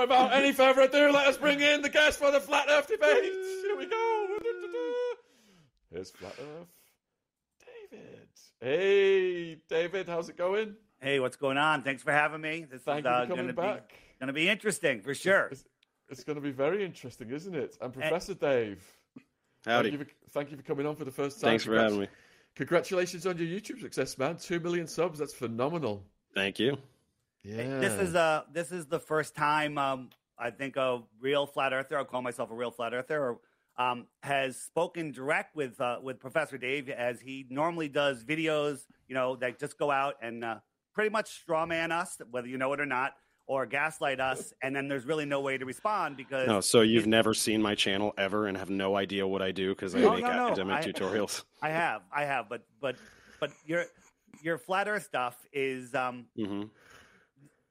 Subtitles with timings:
[0.00, 3.22] Without any further ado, let us bring in the guest for the Flat Earth debate.
[3.22, 4.26] Here we go.
[5.92, 6.68] Here's Flat Earth.
[7.90, 8.28] David.
[8.60, 10.74] Hey, David, how's it going?
[11.00, 11.82] Hey, what's going on?
[11.82, 12.66] Thanks for having me.
[12.70, 13.88] This Thank is you uh, for coming gonna back.
[13.88, 15.48] be gonna be interesting for sure.
[15.48, 15.64] It's,
[16.08, 17.76] it's going to be very interesting, isn't it?
[17.80, 18.82] And Professor Dave.
[19.64, 19.90] Howdy.
[19.90, 21.50] Thank you, for, thank you for coming on for the first time.
[21.50, 22.08] Thanks for having me.
[22.56, 24.36] Congratulations on your YouTube success, man.
[24.36, 25.18] Two million subs.
[25.18, 26.02] That's phenomenal.
[26.34, 26.78] Thank you.
[27.42, 27.80] Yeah.
[27.80, 31.98] This is uh this is the first time um I think a real flat earther,
[31.98, 33.36] I'll call myself a real flat earther,
[33.76, 39.14] um, has spoken direct with uh, with Professor Dave as he normally does videos, you
[39.14, 40.56] know, that just go out and uh,
[40.94, 43.12] pretty much straw man us, whether you know it or not,
[43.46, 47.06] or gaslight us, and then there's really no way to respond because No, so you've
[47.06, 50.14] never seen my channel ever and have no idea what I do because I No,
[50.14, 50.46] make no, no.
[50.48, 51.44] academic I- tutorials.
[51.62, 52.96] I have, I have, but but
[53.40, 53.84] but your
[54.42, 56.62] your flat Earth stuff is um hmm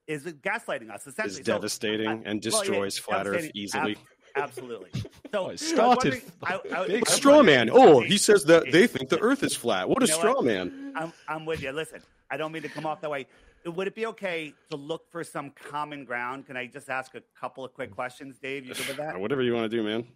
[0.10, 1.40] is gaslighting us essentially.
[1.40, 3.96] Is So, devastating I- and well, yeah, destroys flat Earth easily.
[4.36, 4.90] Ab- absolutely.
[5.32, 6.22] So Oh, I it was started.
[6.42, 7.70] I- I- Big straw man.
[7.72, 9.88] Oh, he says that they think the Earth is flat.
[9.88, 10.46] What a You know straw what?
[10.46, 10.94] man.
[10.96, 11.72] I'm, I'm with you.
[11.72, 12.02] Listen,
[12.32, 13.28] I don't mean to come off that way.
[13.66, 16.48] Would it be okay to look for some common ground?
[16.48, 18.66] Can I just ask a couple of quick questions, Dave?
[18.66, 19.20] You good with that?
[19.24, 20.08] Whatever you want to do, man.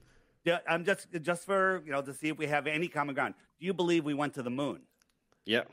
[0.46, 3.36] Yeah, I'm just just for you know to see if we have any common ground.
[3.60, 4.80] Do you believe we went to the moon?
[5.46, 5.64] Yeah.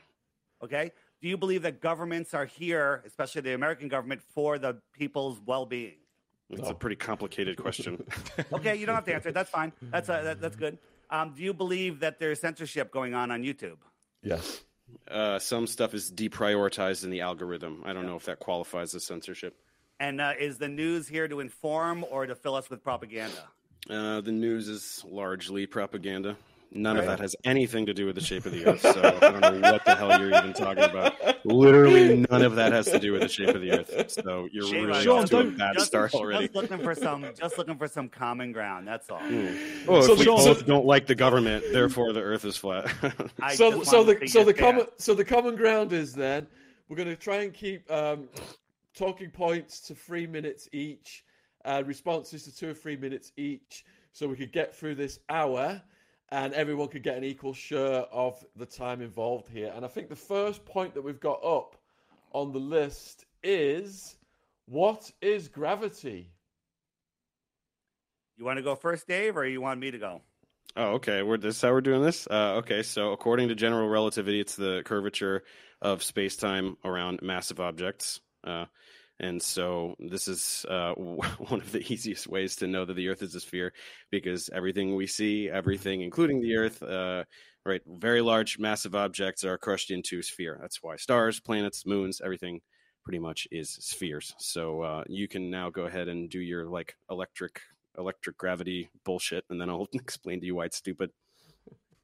[0.63, 0.91] Okay.
[1.21, 5.93] Do you believe that governments are here, especially the American government, for the people's well-being?
[6.49, 8.03] It's a pretty complicated question.
[8.53, 9.31] Okay, you don't have to answer.
[9.31, 9.71] That's fine.
[9.83, 10.77] That's uh, that, that's good.
[11.09, 13.77] Um, do you believe that there's censorship going on on YouTube?
[14.23, 14.61] yes.
[15.09, 17.83] uh, some stuff is deprioritized in the algorithm.
[17.85, 19.57] I don't know if that qualifies as censorship.
[19.99, 23.47] And uh, is the news here to inform or to fill us with propaganda?
[23.89, 26.35] Uh, the news is largely propaganda.
[26.73, 28.81] None of that has anything to do with the shape of the Earth.
[28.81, 31.45] So I don't know what the hell you're even talking about.
[31.45, 34.11] Literally, none of that has to do with the shape of the Earth.
[34.11, 36.47] So you're Shame really on off to a bad just, start already.
[36.47, 38.87] Just looking for some, just looking for some common ground.
[38.87, 39.19] That's all.
[39.85, 42.89] Well, So if we Shaun- both don't like the government, therefore the Earth is flat.
[43.53, 46.47] So so the to so the common so the common ground is then
[46.87, 48.29] we're going to try and keep um,
[48.97, 51.23] talking points to three minutes each,
[51.65, 55.81] uh, responses to two or three minutes each, so we could get through this hour,
[56.31, 59.71] and everyone could get an equal share of the time involved here.
[59.75, 61.75] And I think the first point that we've got up
[62.31, 64.15] on the list is
[64.65, 66.31] what is gravity?
[68.37, 70.21] You want to go first, Dave, or you want me to go?
[70.77, 71.21] Oh, okay.
[71.21, 72.27] We're this is how we're doing this.
[72.31, 75.43] Uh, okay, so according to general relativity, it's the curvature
[75.81, 78.21] of space time around massive objects.
[78.43, 78.65] Uh,
[79.21, 83.21] and so this is uh, one of the easiest ways to know that the Earth
[83.21, 83.71] is a sphere
[84.09, 87.23] because everything we see, everything, including the Earth, uh,
[87.65, 90.57] right, very large, massive objects are crushed into a sphere.
[90.59, 92.61] That's why stars, planets, moons, everything
[93.03, 94.33] pretty much is spheres.
[94.39, 97.61] So uh, you can now go ahead and do your like electric
[97.97, 101.11] electric gravity bullshit, and then I'll explain to you why it's stupid.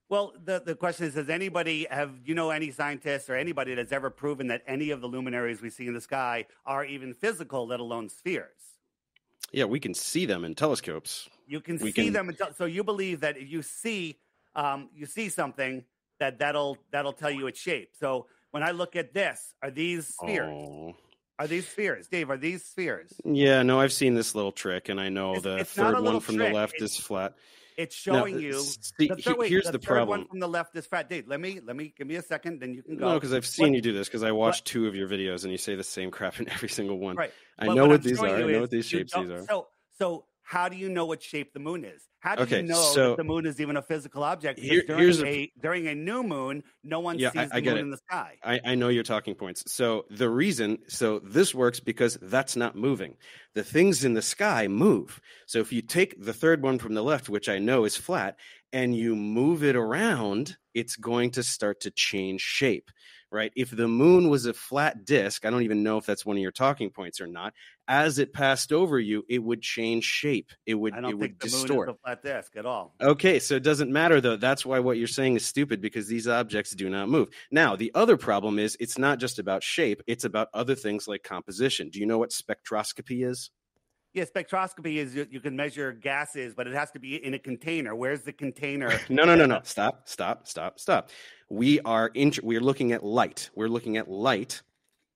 [0.10, 3.92] Well, the, the question is, does anybody have you know any scientists or anybody that's
[3.92, 7.68] ever proven that any of the luminaries we see in the sky are even physical,
[7.68, 8.48] let alone spheres?
[9.52, 11.30] Yeah, we can see them in telescopes.
[11.46, 14.18] You can We see can- them, until, so you believe that if you see
[14.56, 15.84] um, you see something
[16.20, 17.90] that that'll that'll tell you its shape.
[18.00, 20.94] So when I look at this, are these spheres?
[21.40, 22.32] Are these spheres, Dave?
[22.32, 23.14] Are these spheres?
[23.24, 26.20] Yeah, no, I've seen this little trick, and I know It's- the it's third one
[26.22, 26.48] from trick.
[26.50, 27.36] the left It's- is flat.
[27.78, 28.54] It's No, showing uh, you.
[28.60, 30.20] see, the he- third, wait, here's the, the third problem.
[30.22, 31.08] one from the left is fat.
[31.10, 33.10] Dave, let me let me give me a second, then you can go.
[33.10, 34.08] No, because I've seen What- you do this.
[34.08, 36.70] Because I watched two of your videos, and you say the same crap in every
[36.70, 37.16] single one.
[37.16, 37.32] Right.
[37.60, 38.26] I But know what I'm these are.
[38.28, 39.46] I know is what these shapes these are.
[39.46, 39.68] So,
[40.00, 42.02] so how do you know what shape the moon is?
[42.20, 44.60] How do Okay, you know so- that the moon is even a physical object?
[44.60, 47.70] Here- during, a- a, during a new moon, no one Yeah, sees I the get
[47.72, 47.82] moon it.
[47.82, 48.38] in the sky.
[48.42, 49.70] I, I know your talking points.
[49.70, 53.18] So the reason, so this works because that's not moving.
[53.56, 55.20] The things in the sky move.
[55.48, 58.38] So if you take the third one from the left, which I know is flat,
[58.72, 62.90] and you move it around, it's going to start to change shape,
[63.32, 63.52] right?
[63.56, 66.42] If the moon was a flat disk, I don't even know if that's one of
[66.42, 67.54] your talking points or not.
[67.88, 70.52] As it passed over you, it would change shape.
[70.66, 71.88] It would I don't would think the distort.
[71.88, 72.94] moon is a flat disk at all.
[73.02, 74.36] Okay, so it doesn't matter though.
[74.36, 77.30] That's why what you're saying is stupid because these objects do not move.
[77.52, 81.24] Now, the other problem is it's not just about shape, it's about other things like
[81.24, 81.90] composition.
[81.90, 83.52] Do you know what spectroscopy is?
[84.14, 87.40] Yeah, spectroscopy is you, you can measure gases, but it has to be in a
[87.40, 87.96] container.
[87.96, 89.00] Where's the container?
[89.10, 89.62] No, no, no, no.
[89.64, 91.10] Stop, stop, stop, stop.
[91.50, 93.50] We are in, we are looking at light.
[93.56, 94.62] We're looking at light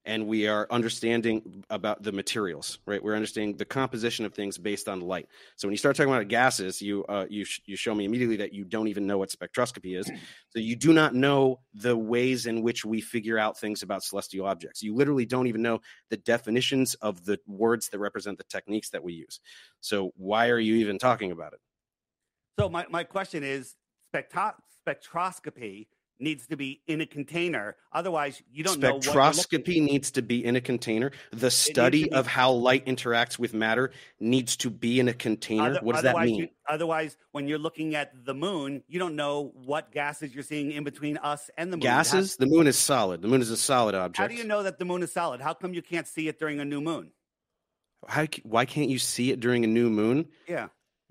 [0.06, 3.04] and we are understanding about the materials, right?
[3.04, 5.28] We're understanding the composition of things based on light.
[5.58, 8.38] So when you start talking about gases, you uh, you sh- you show me immediately
[8.38, 10.10] that you don't even know what spectroscopy is.
[10.52, 14.46] So you do not know the ways in which we figure out things about celestial
[14.46, 14.84] objects.
[14.84, 19.02] You literally don't even know the definitions of the words that represent the techniques that
[19.02, 19.40] we use.
[19.80, 21.60] So why are you even talking about it?
[22.60, 23.76] So my, my question is
[24.14, 24.56] spectro-
[24.86, 25.88] spectroscopy
[26.22, 27.76] needs to be in a container.
[27.92, 29.00] Otherwise, you don't know.
[29.00, 31.12] Spectroscopy needs to be in a container.
[31.32, 35.72] The study of how light interacts with matter needs to be in a container.
[35.72, 36.36] Other, what does that mean?
[36.36, 40.72] You, otherwise, when you're looking at the moon, you don't know what gases you're seeing
[40.72, 41.82] in between us and the moon.
[41.82, 42.38] Gases?
[42.38, 43.22] the moon is solid.
[43.22, 44.18] The moon is a solid object.
[44.18, 45.42] How do you know that the moon is solid?
[45.42, 47.12] How come you can't see it during a new moon?
[48.08, 50.28] How, why can't you see it during a new moon?
[50.48, 50.68] Yeah.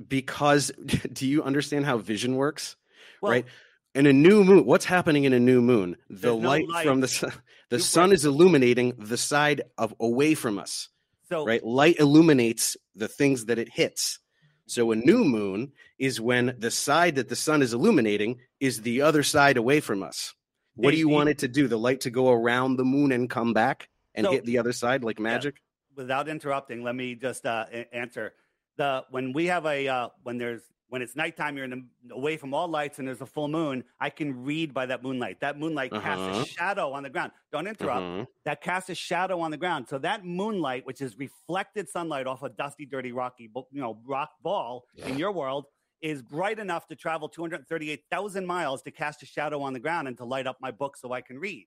[0.06, 0.72] Because
[1.12, 2.76] do you understand how vision works?
[3.20, 3.46] Well, right?
[3.94, 5.96] In a new moon what's happening in a new moon?
[6.08, 7.32] The light, no light, from the sun
[7.70, 10.88] the sun is illuminating the side of away from us
[11.30, 11.64] so right?
[11.64, 14.18] Light illuminates the things that it hits.
[14.66, 19.02] So a new moon is when the side that the sun is illuminating is the
[19.02, 20.34] other side away from us.
[20.74, 21.68] What do you want it to do?
[21.68, 24.72] The light to go around the moon and come back and so, hit the other
[24.72, 25.56] side like magic?
[25.56, 28.32] Yeah, without interrupting let me just uh, answer.
[28.76, 32.36] The when we have a uh, when there's when it's nighttime, you're in the, away
[32.36, 35.40] from all lights and there's a full moon, I can read by that moonlight.
[35.40, 36.02] That moonlight uh-huh.
[36.02, 36.44] casts a uh-huh.
[36.44, 37.32] shadow on the ground.
[37.52, 38.02] Don't interrupt.
[38.02, 38.24] Uh-huh.
[38.44, 39.86] That casts a shadow on the ground.
[39.88, 44.30] So that moonlight, which is reflected sunlight off a dusty, dirty, rocky, you know, rock
[44.42, 45.66] ball in your world,
[46.02, 50.16] is bright enough to travel 238,000 miles to cast a shadow on the ground and
[50.16, 51.66] to light up my book so I can read.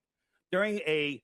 [0.52, 1.22] During a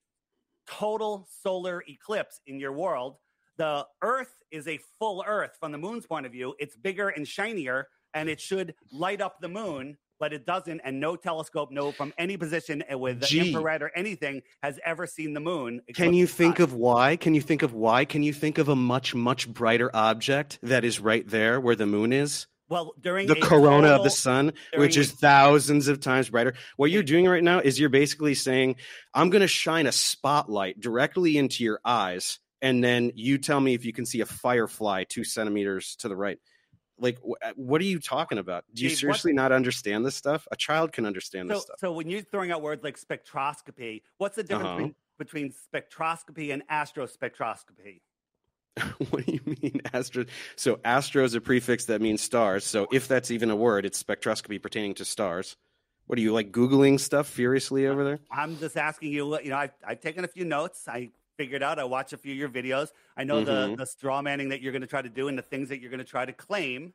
[0.68, 3.18] total solar eclipse in your world,
[3.59, 6.56] the Earth is a full Earth from the moon's point of view.
[6.59, 10.79] It's bigger and shinier, and it should light up the moon, but it doesn't.
[10.85, 13.51] And no telescope, no from any position with Gee.
[13.51, 15.81] infrared or anything has ever seen the moon.
[15.94, 17.17] Can you think of why?
[17.17, 18.06] Can you think of why?
[18.06, 21.85] Can you think of a much much brighter object that is right there where the
[21.85, 22.47] moon is?
[22.69, 26.53] Well, during the corona total, of the sun, which is thousands of times brighter.
[26.77, 28.75] What you're doing right now is you're basically saying,
[29.13, 33.73] I'm going to shine a spotlight directly into your eyes and then you tell me
[33.73, 36.39] if you can see a firefly two centimeters to the right.
[36.97, 38.65] Like, wh- uh, what are you talking about?
[38.73, 39.44] Do you seriously what?
[39.44, 40.47] not understand this stuff?
[40.51, 41.79] A child can understand so, this stuff.
[41.79, 44.89] So, when you're throwing out words like spectroscopy, what's the difference uh-huh.
[45.17, 48.01] between, between spectroscopy and astrospectroscopy?
[49.09, 50.25] what do you mean astro?
[50.56, 52.63] So astro is a prefix that means stars.
[52.63, 55.57] So if that's even a word, it's spectroscopy pertaining to stars.
[56.07, 58.19] What are you like googling stuff furiously over there?
[58.31, 59.39] I'm just asking you.
[59.41, 60.88] You know, I've, I've taken a few notes.
[60.88, 61.80] I figured out.
[61.80, 62.89] I watch a few of your videos.
[63.15, 63.71] I know mm-hmm.
[63.71, 65.80] the the straw manning that you're going to try to do and the things that
[65.80, 66.94] you're going to try to claim.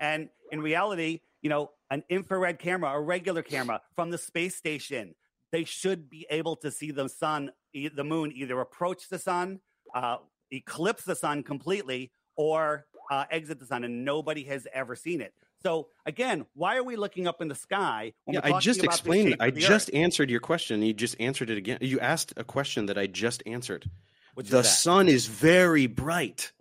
[0.00, 5.14] And in reality, you know, an infrared camera, a regular camera from the space station,
[5.52, 9.60] they should be able to see the sun, the moon, either approach the sun,
[9.94, 10.16] uh,
[10.50, 15.34] eclipse the sun completely, or uh, exit the sun, and nobody has ever seen it.
[15.62, 18.12] So again, why are we looking up in the sky?
[18.26, 19.36] yeah, I just explained.
[19.40, 19.94] I just Earth?
[19.94, 20.82] answered your question.
[20.82, 21.78] You just answered it again.
[21.80, 23.88] You asked a question that I just answered.
[24.34, 26.52] Which the sun is very bright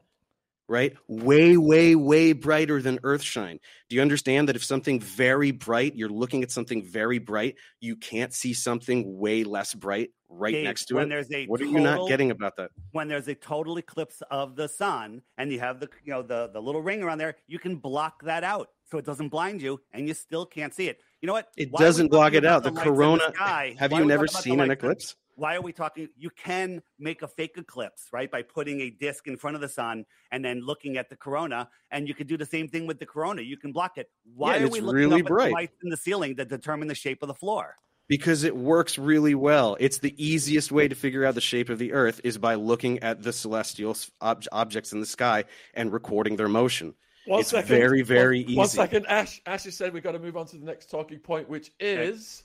[0.71, 0.95] right?
[1.09, 3.59] Way, way, way brighter than Earthshine.
[3.89, 7.97] Do you understand that if something very bright, you're looking at something very bright, you
[7.97, 11.09] can't see something way less bright right Dave, next to when it?
[11.09, 12.71] There's a what total, are you not getting about that?
[12.93, 16.49] When there's a total eclipse of the sun and you have the you know the,
[16.53, 19.81] the little ring around there, you can block that out so it doesn't blind you
[19.93, 20.99] and you still can't see it.
[21.21, 21.49] You know what?
[21.55, 22.63] It Why doesn't block it out.
[22.63, 23.31] The, the corona.
[23.31, 25.15] The have you never seen an eclipse?
[25.41, 26.07] why are we talking?
[26.15, 28.29] You can make a fake eclipse, right?
[28.29, 31.67] By putting a disk in front of the sun and then looking at the corona,
[31.89, 33.41] and you could do the same thing with the corona.
[33.41, 34.11] You can block it.
[34.35, 35.45] Why yeah, are we looking really up bright.
[35.45, 37.77] at the lights in the ceiling that determine the shape of the floor?
[38.07, 39.77] Because it works really well.
[39.79, 42.99] It's the easiest way to figure out the shape of the Earth is by looking
[42.99, 46.93] at the celestial ob- objects in the sky and recording their motion.
[47.25, 47.67] One it's second.
[47.67, 48.57] very, very one, easy.
[48.57, 49.41] One second, Ash.
[49.45, 52.43] Ash has said we've got to move on to the next talking point, which is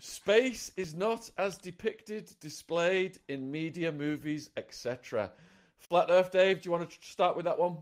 [0.00, 5.30] Space is not as depicted, displayed in media, movies, etc.
[5.78, 7.76] Flat Earth, Dave, do you want to start with that one?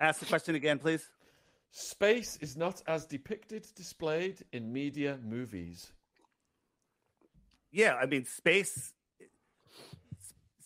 [0.00, 1.08] Ask the question again, please.
[1.70, 5.92] Space is not as depicted, displayed in media, movies.
[7.70, 8.92] Yeah, I mean, space.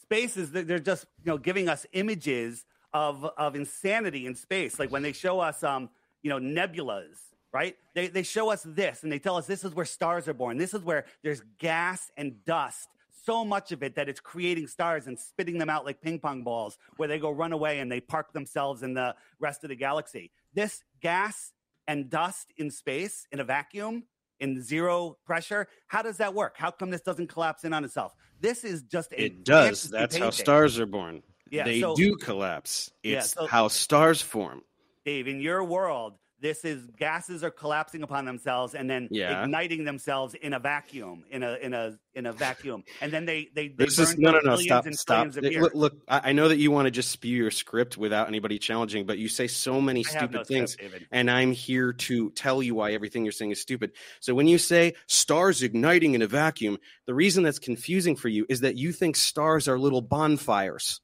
[0.03, 2.65] Space is they're just you know giving us images
[2.97, 5.91] of of insanity in space, like when they show us um
[6.23, 7.19] you know nebulas
[7.53, 7.77] right?
[7.95, 10.59] They, they show us this and they tell us this is where stars are born.
[10.59, 12.89] This is where there's gas and dust,
[13.25, 16.43] so much of it that it's creating stars and spitting them out like ping pong
[16.43, 19.77] balls, where they go run away and they park themselves in the rest of the
[19.77, 20.31] galaxy.
[20.53, 21.53] This gas
[21.89, 24.05] and dust in space in a vacuum
[24.39, 25.67] in zero pressure.
[25.87, 26.57] How does that work?
[26.59, 28.15] How come this doesn't collapse in on itself?
[28.39, 29.85] This is just a It does.
[29.85, 31.23] That's how stars are born.
[31.51, 32.91] Yeah, they so- do collapse.
[33.03, 34.63] Yeah, It's so- how stars form.
[35.05, 39.43] Dave, in your world, this is gases are collapsing upon themselves and then Yeah.
[39.45, 43.49] igniting themselves in a vacuum, in a in a in a vacuum, and then they
[43.55, 44.57] they, they This is burn no, no, no.
[44.57, 45.29] Stop, and stop.
[45.39, 48.59] It- look, look, I know that you want to just spew your script without anybody
[48.59, 50.77] challenging, but you say so many I stupid no things.
[50.77, 51.07] David.
[51.11, 53.93] and I'm here to tell you why everything you're saying is stupid.
[54.21, 58.45] So when you say stars igniting in a vacuum, the reason that's confusing for you
[58.51, 61.01] is that you think stars are little bonfires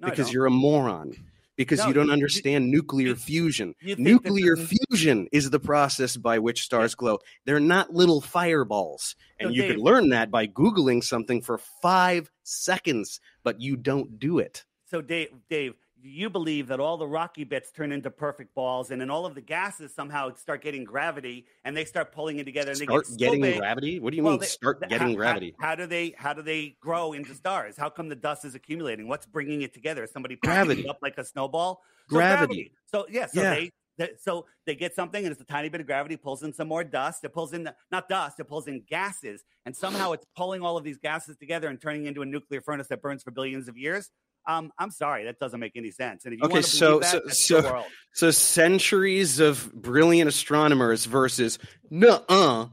[0.00, 1.14] No, because you're a moron.
[1.56, 3.74] Because No, you don't you- understand nuclear you- fusion.
[3.80, 7.18] you Nuclear fusion is the process by which stars glow.
[7.46, 9.16] They're not little fireballs.
[9.40, 13.76] And So, you Dave- could learn that by Googling something for five seconds, but you
[13.76, 14.64] don't do it.
[14.84, 19.00] So, Dave, Dave, you believe that all the rocky bits turn into perfect balls, and
[19.00, 22.70] then all of the gases somehow start getting gravity, and they start pulling it together,
[22.72, 23.58] and they Start get getting big.
[23.58, 23.98] gravity?
[23.98, 25.54] What do you Well, mean they- start getting how- gravity?
[25.58, 27.76] How, how do they how do they grow into stars?
[27.76, 29.08] How come the dust is accumulating?
[29.08, 30.04] What's bringing it together?
[30.04, 30.82] Is Somebody Gravity.
[30.82, 31.82] it up like a snowball.
[32.08, 32.72] So Gravity.
[32.86, 33.50] So yeah, so Yeah.
[33.54, 33.70] they.
[34.18, 36.84] So they get something, and it's a tiny bit of gravity pulls in some more
[36.84, 37.24] dust.
[37.24, 40.76] It pulls in the, not dust, it pulls in gases, and somehow it's pulling all
[40.76, 43.78] of these gases together and turning into a nuclear furnace that burns for billions of
[43.78, 44.10] years.
[44.46, 46.24] Um, I'm sorry, that doesn't make any sense.
[46.24, 47.84] And if you Okay, want to so- that, so- so-.
[48.12, 51.58] So centuries of brilliant astronomers versus
[51.90, 52.66] nuh-uh.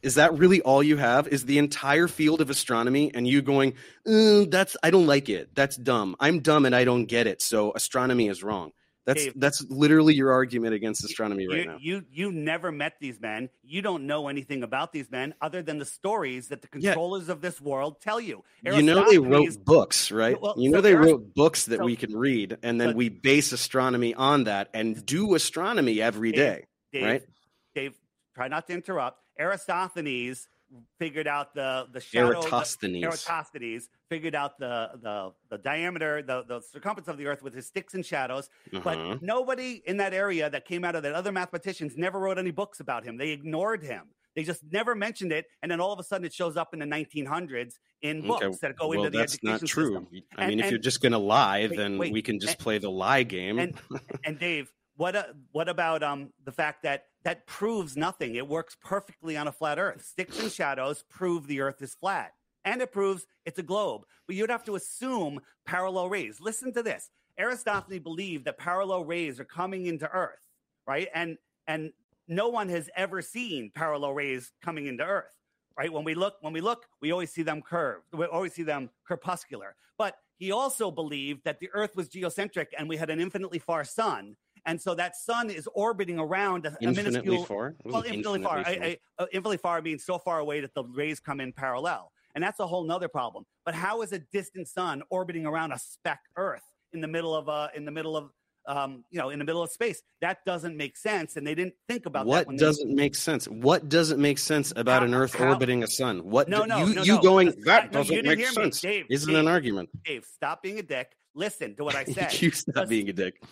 [0.00, 1.26] Is that really all you have?
[1.26, 3.74] Is the entire field of astronomy and you going,
[4.06, 5.50] "Uh, that's I don't like it.
[5.56, 6.14] That's dumb.
[6.20, 7.42] I'm dumb and I don't get it.
[7.42, 8.70] So astronomy is wrong.
[9.08, 9.32] That's Dave.
[9.36, 11.78] that's literally your argument against astronomy right now.
[11.80, 13.48] You you never met these men.
[13.62, 16.90] You don't know anything about these men other than the stories that the Yeah.
[16.90, 18.44] controllers of this world tell you.
[18.62, 20.38] You know they wrote books, right?
[20.38, 22.96] Well, you know so they wrote books that so- we can read, and then so-
[22.96, 26.64] we base astronomy on that and do astronomy every Dave, day.
[26.92, 27.22] Dave, right?
[27.74, 27.94] Dave,
[28.34, 29.24] try not to interrupt.
[29.40, 30.48] Aristophanes
[30.98, 32.28] figured out the the shadow.
[32.28, 33.04] the- Eratosthenes.
[33.04, 37.66] Eratosthenes figured out the the the diameter, the the circumference of the Earth with his
[37.66, 38.50] sticks and shadows.
[38.72, 38.80] Uh-huh.
[38.84, 42.50] But nobody in that area that came out of that other mathematicians never wrote any
[42.50, 43.16] books about him.
[43.16, 44.08] They ignored him.
[44.36, 46.78] They just never mentioned it, and then all of a sudden it shows up in
[46.78, 47.72] the 1900s
[48.02, 49.86] in books Okay, that go well, into the that's education not true.
[49.86, 50.08] system.
[50.36, 52.38] I And- mean, if and- you're just going to lie, Wait, then wait, we can
[52.38, 53.58] just and- play the lie game.
[53.58, 53.74] and
[54.24, 58.34] and Dave, what uh, what about um the fact that that proves nothing?
[58.34, 60.04] It works perfectly on a flat Earth.
[60.04, 62.32] Sticks and shadows prove the Earth is flat,
[62.64, 64.02] and it proves it's a globe.
[64.26, 66.40] But you'd have to assume parallel rays.
[66.40, 70.42] Listen to this: Aristophanes believed that parallel rays are coming into Earth,
[70.84, 71.08] right?
[71.14, 71.38] And
[71.68, 71.92] and
[72.26, 75.32] no one has ever seen parallel rays coming into Earth.
[75.78, 78.06] Right when we look, when we look, we always see them curved.
[78.12, 79.76] We always see them corpuscular.
[79.96, 83.84] But he also believed that the Earth was geocentric and we had an infinitely far
[83.84, 84.36] sun,
[84.68, 87.44] and so that sun is orbiting around a, a minuscule.
[87.44, 87.74] far.
[87.84, 88.58] Well, infinitely far.
[88.58, 91.52] infinitely I, I, uh, infinitely far means so far away that the rays come in
[91.52, 93.44] parallel, and that's a whole nother problem.
[93.64, 97.48] But how is a distant sun orbiting around a speck Earth in the middle of
[97.48, 98.30] uh, in the middle of
[98.66, 100.02] um, you know in the middle of space?
[100.20, 102.46] That doesn't make sense, and they didn't think about that.
[102.46, 103.46] What doesn't make sense?
[103.46, 106.18] What doesn't make sense about How- an Earth how- orbiting a sun?
[106.28, 107.22] What No, do- no, you no, you no.
[107.22, 108.44] going that I- doesn't make me.
[108.44, 108.80] sense?
[108.80, 109.40] Dave, Isn't Dave.
[109.40, 109.88] an argument.
[110.04, 111.12] Dave, stop being a dick.
[111.34, 112.40] Listen to what I said.
[112.42, 113.42] you stop Because- being a dick.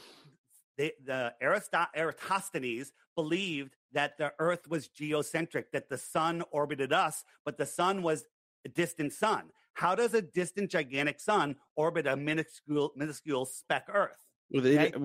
[0.76, 7.24] They, the Aristo- Eratosthenes believed that the Earth was geocentric, that the sun orbited us,
[7.44, 8.24] but the sun was
[8.64, 9.44] a distant sun.
[9.74, 14.26] How does a distant, gigantic sun orbit a minuscule, minuscule speck Earth?
[14.50, 14.92] Well, they-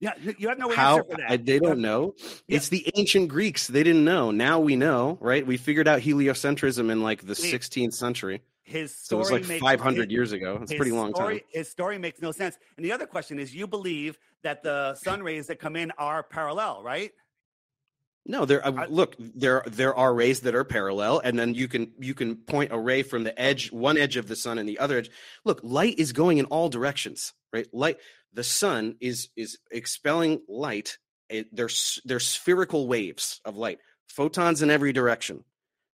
[0.00, 0.74] Yeah, you have no way.
[0.74, 1.30] How for that.
[1.30, 2.16] I, they don't know.
[2.48, 2.56] Yeah.
[2.56, 3.68] It's the ancient Greeks.
[3.68, 4.32] They didn't know.
[4.32, 5.46] Now we know, right?
[5.46, 7.54] We figured out heliocentrism in like the Wait.
[7.54, 8.42] 16th century.
[8.64, 10.58] His So it was like makes 500 his- years ago.
[10.62, 11.48] It's a pretty long story, time.
[11.50, 12.56] His story makes no sense.
[12.76, 16.22] And the other question is, you believe that the sun rays that come in are
[16.22, 17.12] parallel, right?
[18.24, 18.64] No, there.
[18.64, 22.36] Uh, look, there there are rays that are parallel, and then you can you can
[22.36, 25.10] point a ray from the edge, one edge of the sun, and the other edge.
[25.44, 27.66] Look, light is going in all directions, right?
[27.72, 27.98] Light,
[28.32, 30.98] the sun is is expelling light.
[31.28, 31.70] It, they're
[32.04, 35.42] they're spherical waves of light, photons in every direction,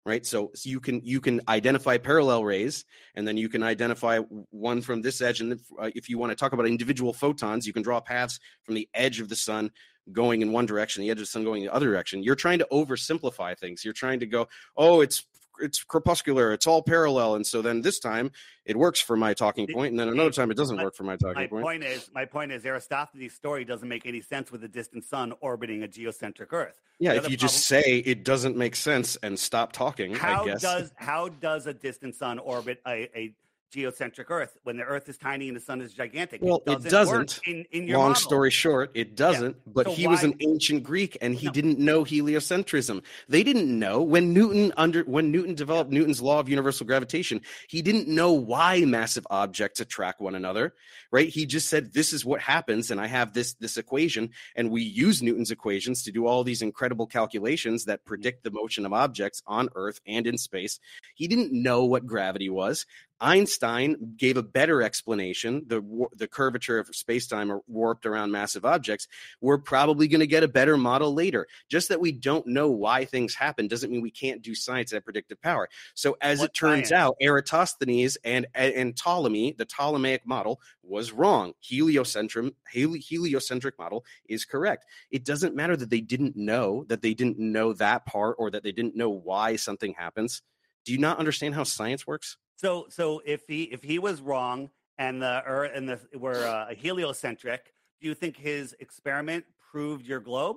[0.08, 0.24] right?
[0.24, 2.84] So, so you can you can identify parallel rays,
[3.14, 4.18] and then you can identify
[4.50, 5.40] one from this edge.
[5.40, 8.40] And then, uh, if you want to talk about individual photons, you can draw paths
[8.64, 9.70] from the edge of the sun
[10.10, 12.22] going in one direction, the edge of the sun going in the other direction.
[12.22, 13.84] You're trying to oversimplify things.
[13.84, 15.24] You're trying to go, oh, it's
[15.60, 18.30] it's crepuscular, it's all parallel, and so then this time
[18.64, 21.16] it works for my talking point, and then another time it doesn't work for my
[21.16, 21.64] talking My point.
[21.64, 25.32] point is, my point is, Aristophanes' story doesn't make any sense with a distant sun
[25.40, 26.80] orbiting a geocentric Earth.
[26.98, 30.62] Yeah, if you just say it doesn't make sense and stop talking, How I guess.
[30.62, 33.34] does how does a distant sun orbit a, a
[33.70, 36.40] geocentric Earth when the Earth is tiny and the sun is gigantic.
[36.42, 37.40] Well, it work doesn't.
[37.46, 38.22] In, in your Long model.
[38.22, 39.56] story short, it doesn't.
[39.66, 41.52] But So he was an ancient Greek, and he No.
[41.52, 43.02] didn't know heliocentrism.
[43.28, 47.40] They didn't know when Newton under when Newton developed Newton's law of universal gravitation.
[47.68, 50.74] He didn't know why massive objects attract one another.
[51.10, 51.28] Right?
[51.28, 54.82] He just said, "This is what happens," and I have this this equation, and we
[54.82, 58.08] use Newton's equations to do all these incredible calculations that mm-hmm.
[58.08, 60.80] predict the motion of objects on Earth and in space.
[61.14, 62.86] He didn't know what gravity was.
[63.20, 65.64] Einstein gave a better explanation.
[65.66, 69.08] The the curvature of space-time warped around massive objects.
[69.40, 71.46] We're probably going to get a better model later.
[71.68, 75.04] Just that we don't know why things happen doesn't mean we can't do science at
[75.04, 75.68] predictive power.
[75.94, 76.92] So as What it turns science?
[76.92, 81.54] out, Eratosthenes and and Ptolemy, the Ptolemaic model, was wrong.
[81.62, 84.84] Heliocentrum heli- heliocentric model is correct.
[85.10, 88.62] It doesn't matter that they didn't know that they didn't know that part or that
[88.62, 90.42] they didn't know why something happens.
[90.84, 92.36] Do you not understand how science works?
[92.58, 96.74] So, so if he if he was wrong and the Earth and the were uh,
[96.74, 100.56] heliocentric, do you think his experiment proved your globe?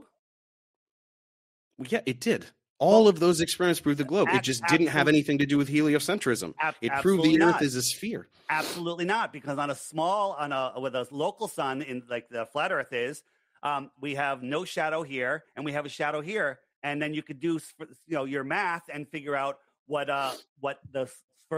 [1.78, 2.48] Well, yeah, it did.
[2.80, 4.30] All of those experiments proved the globe.
[4.34, 6.56] It just didn't have anything to do with heliocentrism.
[6.60, 7.62] Ab- It proved the Earth not.
[7.62, 8.28] is a sphere.
[8.50, 12.48] Absolutely not, because on a small, on a with a local sun in like the
[12.48, 13.22] flat Earth is,
[13.62, 17.22] um, we have no shadow here, and we have a shadow here, and then you
[17.22, 17.60] could do
[18.08, 21.08] you know your math and figure out what uh what the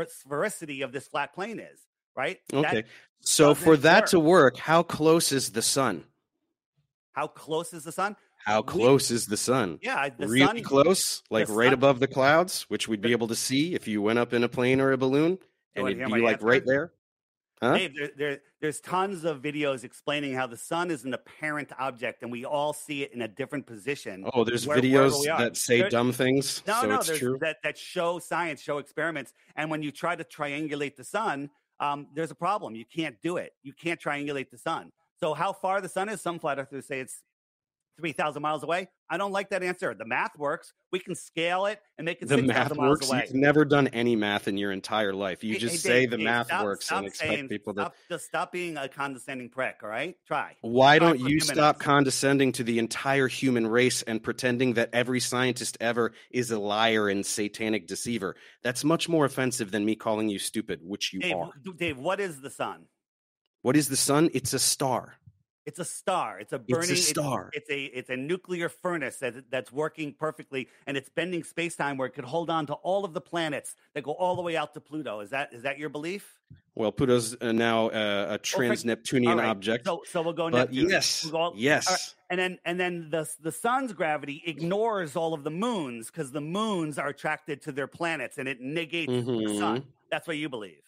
[0.02, 1.80] sphericity of this flat plane is,
[2.16, 2.40] right?
[2.50, 2.84] That- Okay.
[3.22, 4.10] So for that work.
[4.10, 6.06] to work, how close is the sun?
[7.14, 8.16] how close is the sun?
[8.44, 9.78] How We- close is the sun?
[9.84, 10.64] Yeah, the really sun.
[10.64, 14.02] close, like right sun- above the clouds, which we'd be able to see if you
[14.02, 15.38] went up in a plane or a balloon,
[15.76, 16.46] and it'd be like answer?
[16.46, 16.92] right there.
[17.64, 17.78] Huh?
[17.78, 22.22] Dave, there, there, there's tons of videos explaining how the sun is an apparent object,
[22.22, 24.26] and we all see it in a different position.
[24.34, 27.38] Oh, there's where- videos that say There- dumb things, No, so no, it's there's true.
[27.42, 32.08] that that show science, show experiments, and when you try to triangulate the sun, um,
[32.14, 32.76] there's a problem.
[32.76, 33.54] You can't do it.
[33.64, 34.92] You can't triangulate the sun.
[35.20, 36.22] So how far the sun is?
[36.22, 37.24] Some flat earthers say it's
[38.00, 38.88] three thousand miles away.
[39.10, 39.94] I don't like that answer.
[39.94, 40.74] The math works.
[40.92, 43.10] We can scale it and make it the six math miles works.
[43.10, 43.24] away.
[43.28, 45.44] You've never done any math in your entire life.
[45.44, 47.74] You Hey- just hey, say Dave, the math stop- works stop and expect saying- people
[47.76, 47.82] to.
[47.82, 49.76] stop, just stop being a condescending prick.
[49.84, 50.56] All right, try.
[50.62, 55.20] Why Try don't you stop condescending to the entire human race and pretending that every
[55.20, 58.36] scientist ever is a liar and satanic deceiver?
[58.64, 61.52] That's much more offensive than me calling you stupid, which you Dave, are.
[61.78, 62.86] Dave, what is the sun?
[63.62, 64.30] What is the sun?
[64.34, 65.16] It's a star.
[65.66, 66.40] It's a star.
[66.40, 66.92] It's a It's burning.
[66.92, 67.50] a star.
[67.54, 71.98] It's, a it's a nuclear furnace that that's working perfectly, and it's bending space time
[71.98, 74.58] where it could hold on to all of the planets that go all the way
[74.58, 75.22] out to Pluto.
[75.22, 76.40] Is that is that your belief?
[76.76, 79.86] Well, Pluto's uh, now uh, a trans Neptunian right, object.
[79.86, 80.90] So so we'll go but Neptune.
[80.90, 81.90] yes, We'll go all- yes.
[81.90, 86.32] right, and then and then the the sun's gravity ignores all of the moons because
[86.32, 89.60] the moons are attracted to their planets, and it negates the Mhm.
[89.60, 89.86] sun.
[90.12, 90.82] That's what you believe.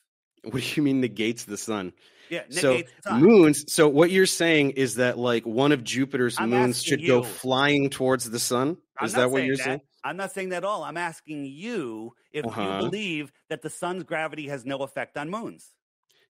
[0.43, 1.93] What do you mean negates the sun?
[2.29, 2.81] Yeah, So
[3.13, 3.71] moons.
[3.71, 7.89] So what you're saying is that like one of Jupiter's I'm moons should go flying
[7.89, 8.77] towards the sun.
[9.03, 9.63] Is that what you're that.
[9.63, 9.81] saying?
[10.03, 10.83] I'm not saying that at all.
[10.83, 12.61] I'm asking you if Uh-huh.
[12.61, 15.74] you believe that the sun's gravity has no effect on moons.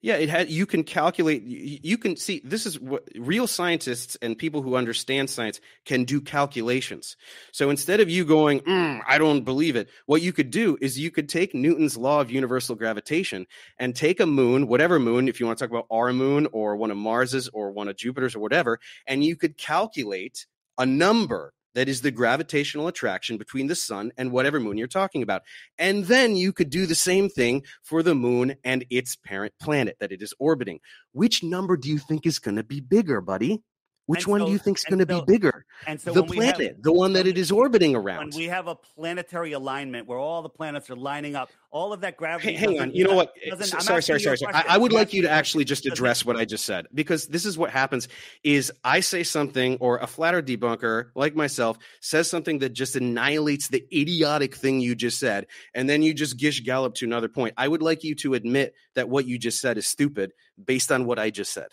[0.05, 0.51] Yeah, it had.
[0.51, 1.41] You can calculate.
[1.41, 2.39] You, can see.
[2.43, 7.17] This is what real scientists and people who understand science can do calculations.
[7.51, 10.99] So instead of you going, "Mm, "I don't believe it," what you could do is
[10.99, 13.47] you could take Newton's law of universal gravitation
[13.79, 16.75] and take a moon, whatever moon, if you want to talk about our moon or
[16.75, 20.45] one of Mars's or one of Jupiter's or whatever, and you could calculate
[20.77, 25.21] a number that is the gravitational attraction between the sun and whatever moon you're talking
[25.21, 25.43] about.
[25.77, 29.97] And then you could do the same thing for the moon and its parent planet
[29.99, 30.79] that it is orbiting.
[31.11, 33.61] Which number do you think is going to be bigger, buddy?
[34.07, 35.65] Which And one so- do you think is going to so- be bigger?
[35.87, 37.51] And so the when we have- planet, the one that it is it we- is
[37.51, 38.33] orbiting when around.
[38.35, 42.15] we have a planetary alignment where all the planets are lining up, all of that
[42.15, 42.49] gravity.
[42.51, 42.91] Hey, hang on.
[42.93, 43.33] You know what?
[43.43, 44.53] Eh, I'm sorry, sorry, sorry, sorry.
[44.53, 44.75] I.
[44.75, 47.57] I would like you to actually just address what I just said because this is
[47.57, 48.07] what happens:
[48.43, 53.69] is I say something, or a flatter debunker like myself says something that just annihilates
[53.69, 57.55] the idiotic thing you just said, and then you just gish gallop to another point.
[57.57, 60.31] I would like you to admit that what you just said is stupid
[60.63, 61.69] based on what I just said.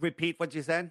[0.00, 0.90] Repeat what you said.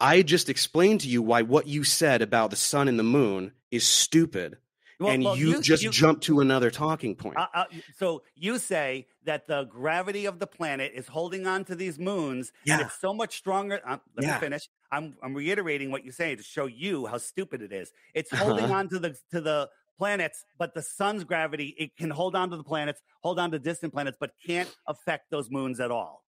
[0.00, 3.52] I just explained to you why what you said about the sun and the moon
[3.70, 4.58] is stupid,
[5.00, 7.36] Well- and well, you, just you- jumped to another talking point.
[7.36, 7.64] Uh, uh,
[7.96, 12.52] so you say that the gravity of the planet is holding on to these moons,
[12.66, 13.80] and it's so much stronger.
[13.86, 14.34] Uh, let Yeah.
[14.34, 14.68] me finish.
[14.92, 17.92] I'm I'm reiterating what you say to show you how stupid it is.
[18.14, 18.74] It's holding Uh-huh.
[18.74, 22.56] on to the to the planets, but the sun's gravity it can hold on to
[22.56, 26.22] the planets, hold on to distant planets, but can't affect those moons at all.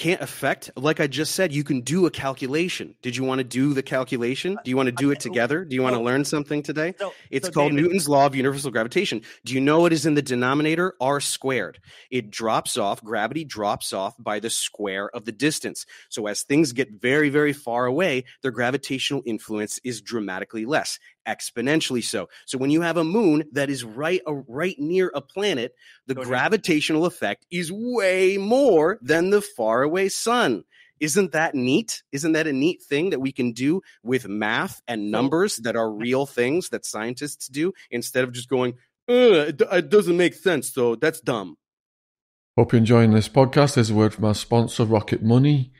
[0.00, 0.70] Can't affect.
[0.76, 2.94] Like I just said, you can do a calculation.
[3.02, 4.56] Did you want to do the calculation?
[4.64, 5.62] Do you want to do it together?
[5.62, 6.94] Do you want to learn something today?
[6.98, 9.20] So, It's so called David, Newton's law of universal gravitation.
[9.44, 10.94] Do you know what is in the denominator?
[11.02, 11.80] R squared.
[12.10, 15.84] It drops off, gravity drops off by the square of the distance.
[16.08, 22.02] So as things get very, very far away, their gravitational influence is dramatically less, exponentially
[22.02, 22.28] so.
[22.46, 25.74] So when you have a moon that is right uh, right near a planet,
[26.06, 26.28] the Go ahead.
[26.28, 30.64] gravitational effect is way more than the faraway sun.
[30.98, 32.02] Isn't that neat?
[32.12, 35.90] Isn't that a neat thing that we can do with math and numbers that are
[35.90, 38.74] real things that scientists do instead of just going,
[39.08, 41.56] "Uh, it, it doesn't make sense, so that's dumb.
[42.58, 43.76] Hope you're enjoying this podcast.
[43.76, 45.72] There's a word from our sponsor, Rocket Money.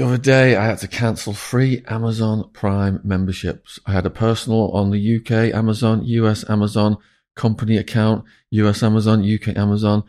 [0.00, 3.78] The other day, I had to cancel three Amazon Prime memberships.
[3.84, 6.96] I had a personal on the UK Amazon, US Amazon,
[7.36, 10.04] company account, US Amazon, UK Amazon.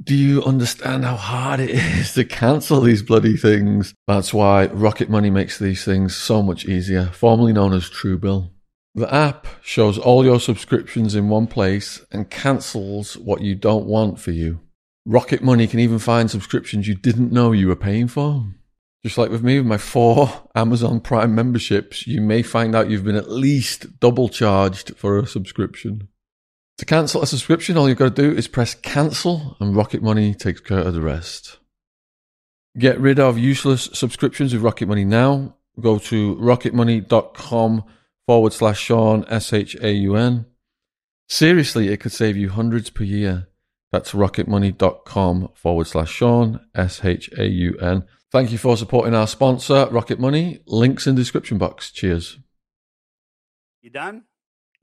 [0.00, 3.92] Do you understand how hard it is to cancel these bloody things?
[4.06, 8.52] That's why Rocket Money makes these things so much easier, formerly known as Truebill.
[8.94, 14.20] The app shows all your subscriptions in one place and cancels what you don't want
[14.20, 14.60] for you.
[15.04, 18.46] Rocket Money can even find subscriptions you didn't know you were paying for.
[19.04, 23.04] Just like with me, with my four Amazon Prime memberships, you may find out you've
[23.04, 26.08] been at least double charged for a subscription.
[26.78, 30.34] To cancel a subscription, all you've got to do is press cancel, and Rocket Money
[30.34, 31.58] takes care of the rest.
[32.78, 35.56] Get rid of useless subscriptions with Rocket Money now.
[35.80, 37.84] Go to rocketmoney.com
[38.26, 40.46] forward slash Shaun, S H A U N.
[41.28, 43.48] Seriously, it could save you hundreds per year.
[43.90, 48.04] That's rocketmoney.com forward slash Shaun, S H A U N.
[48.32, 50.60] Thank you for supporting our sponsor, Rocket Money.
[50.66, 51.90] Links in the description box.
[51.90, 52.38] Cheers.
[53.82, 54.24] You done?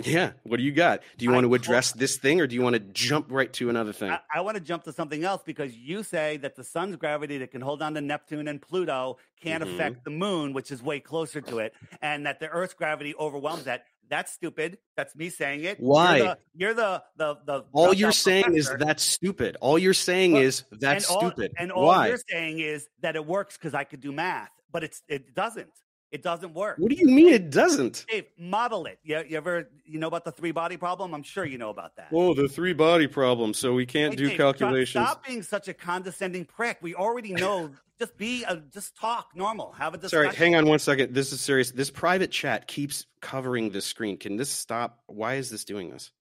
[0.06, 0.32] Yeah.
[0.44, 1.02] What do you got?
[1.18, 3.52] Do you I want to address this thing or do you want to jump right
[3.54, 4.12] to another thing?
[4.12, 7.38] I, I want to jump to something else because you say that the sun's gravity
[7.40, 9.74] that can hold on to Neptune and Pluto can't Mhm.
[9.74, 13.66] affect the moon, which is way closer to it, and that the Earth's gravity overwhelms
[13.66, 13.86] that.
[14.10, 14.80] That's stupid.
[14.98, 15.80] That's me saying it.
[15.80, 16.18] Why?
[16.18, 19.58] You're the you're the the, the all you're saying is that's stupid.
[19.62, 21.54] All you're saying Well, is that's and all, stupid.
[21.60, 22.08] And all Why?
[22.08, 25.70] you're saying is that it works because I could do math, but it's it doesn't.
[26.12, 26.78] It doesn't work.
[26.80, 28.06] What do you mean it doesn't?
[28.10, 28.98] Dave, model it.
[29.04, 31.14] You, you ever you know about the three body problem?
[31.14, 32.08] I'm sure you know about that.
[32.12, 33.54] Oh, the three body problem.
[33.54, 35.06] So we can't Hey, do Dave, calculations.
[35.06, 36.78] Stop being such a condescending prick.
[36.82, 37.72] We already know.
[38.00, 39.74] just be a, just talk normal.
[39.74, 40.32] Have a discussion.
[40.32, 41.14] Sorry, hang on one second.
[41.14, 41.72] This is serious.
[41.72, 44.18] This private chat keeps covering the screen.
[44.18, 45.04] Can this stop?
[45.08, 46.12] Why is this doing this?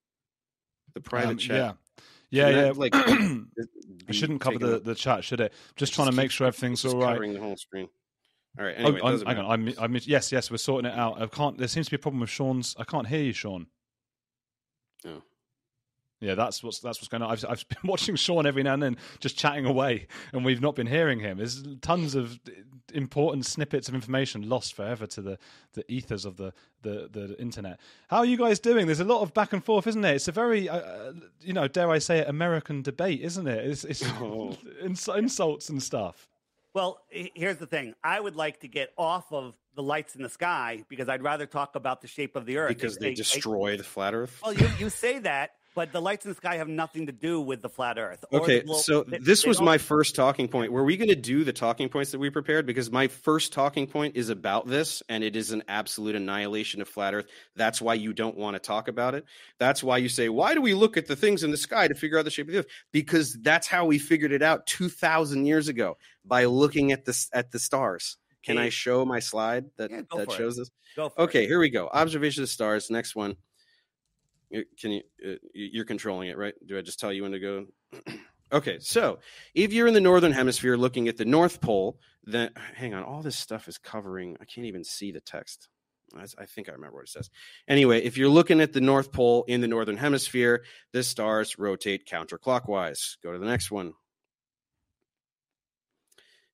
[0.95, 1.57] The private Um, chat.
[1.57, 1.73] Yeah.
[2.31, 2.63] Yeah, yeah.
[2.63, 3.69] that, like, it
[4.07, 4.85] be shouldn't cover the, up?
[4.85, 5.53] the chat, should it?
[5.77, 7.13] Just It trying to make sure everything's all right.
[7.13, 7.89] Covering the whole screen.
[8.59, 8.75] All right.
[8.79, 9.51] Oh, Anyway, it I'm- hang on.
[9.69, 11.21] I'm, I'm, yes, yes, we're sorting it out.
[11.23, 11.57] I can't.
[11.59, 12.75] There seems to be a problem with Shaun's.
[12.79, 13.67] I can't hear you, Shaun.
[15.07, 15.23] Oh.
[16.21, 17.31] Yeah, that's what's that's what's going on.
[17.31, 20.75] I've I've been watching Shaun every now and then, just chatting away, and we've not
[20.75, 21.39] been hearing him.
[21.39, 22.41] There's tons of
[22.93, 25.39] important snippets of information lost forever to the,
[25.75, 27.79] the ethers of the, the, the internet.
[28.09, 28.87] How are you guys doing?
[28.87, 30.15] There's a lot of back and forth, isn't it?
[30.15, 33.67] It's a very, uh, you know, dare I say it, American debate, isn't it?
[33.67, 34.57] It's, it's Oh.
[34.83, 36.27] insults and stuff.
[36.79, 37.95] Well, here's the thing.
[38.05, 41.45] I would like to get off of the lights in the sky because I'd rather
[41.45, 42.69] talk about the shape of the Earth.
[42.69, 44.41] because they destroy the flat Earth.
[44.45, 47.41] Well, you, you say that, but the lights in the sky have nothing to do
[47.41, 48.25] with the flat Earth.
[48.31, 50.71] the Okay, so They- this they was don't- my first talking point.
[50.73, 52.65] Were we going to do the talking points that we prepared?
[52.67, 56.89] Because my first talking point is about this, and it is an absolute annihilation of
[56.89, 57.27] flat Earth.
[57.57, 59.25] That's why you don't want to talk about it.
[59.59, 61.95] That's why you say, "Why do we look at the things in the sky to
[61.95, 64.89] figure out the shape of the Earth?" Because that's how we figured it out two
[64.89, 65.97] thousand years ago
[66.29, 68.19] by looking at the at the stars.
[68.45, 70.37] Can I show my slide that Yeah, that for it.
[70.39, 70.71] shows this?
[70.97, 71.25] Go for it.
[71.25, 71.89] Okay, here we go.
[71.89, 72.89] Observation of stars.
[72.91, 73.37] Next one.
[74.81, 75.03] Can you?
[75.25, 76.55] Uh, you- you're controlling it, right?
[76.67, 77.67] Do I just tell you when to go?
[78.53, 79.19] okay, so
[79.55, 83.03] if you're in the northern hemisphere looking at the North Pole, then hang on.
[83.03, 84.37] All this stuff is covering.
[84.41, 85.69] I can't even see the text.
[86.17, 87.29] I I think I remember what it says.
[87.69, 92.07] Anyway, if you're looking at the North Pole in the northern hemisphere, the stars rotate
[92.09, 93.19] counterclockwise.
[93.23, 93.93] Go to the next one.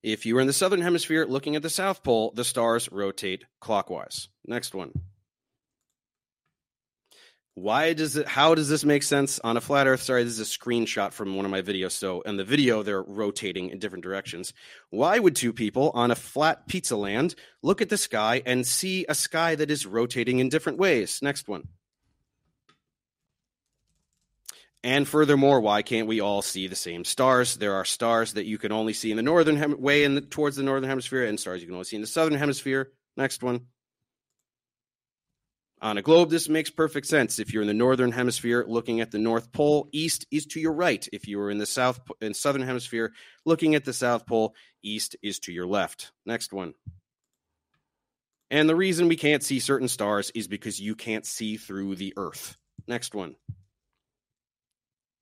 [0.04, 3.46] If you are in the southern hemisphere looking at the South Pole, the stars rotate
[3.58, 4.28] clockwise.
[4.46, 4.92] Next one.
[7.54, 10.02] Why does it how does this make sense on a flat earth?
[10.02, 11.92] Sorry, this is a screenshot from one of my videos.
[11.92, 14.52] So in the video, they're rotating in different directions.
[14.90, 19.06] Why would two people on a flat pizza land look at the sky and see
[19.08, 21.20] a sky that is rotating in different ways?
[21.22, 21.68] Next one.
[24.84, 27.56] And furthermore, why can't we all see the same stars?
[27.56, 30.56] There are stars that you can only see in the northern hem- way in towards
[30.56, 32.92] the northern hemisphere, and stars you can only see in the southern hemisphere.
[33.16, 33.62] Next one.
[35.80, 37.38] On a globe, this makes perfect sense.
[37.38, 40.74] If you're in the northern hemisphere looking at the North Pole, east is to your
[40.74, 41.08] right.
[41.14, 43.14] If you are in the south in southern hemisphere
[43.46, 46.12] looking at the South Pole, east is to your left.
[46.26, 46.74] Next one.
[48.50, 52.12] And the reason we can't see certain stars is because you can't see through the
[52.18, 52.58] earth.
[52.86, 53.36] Next one.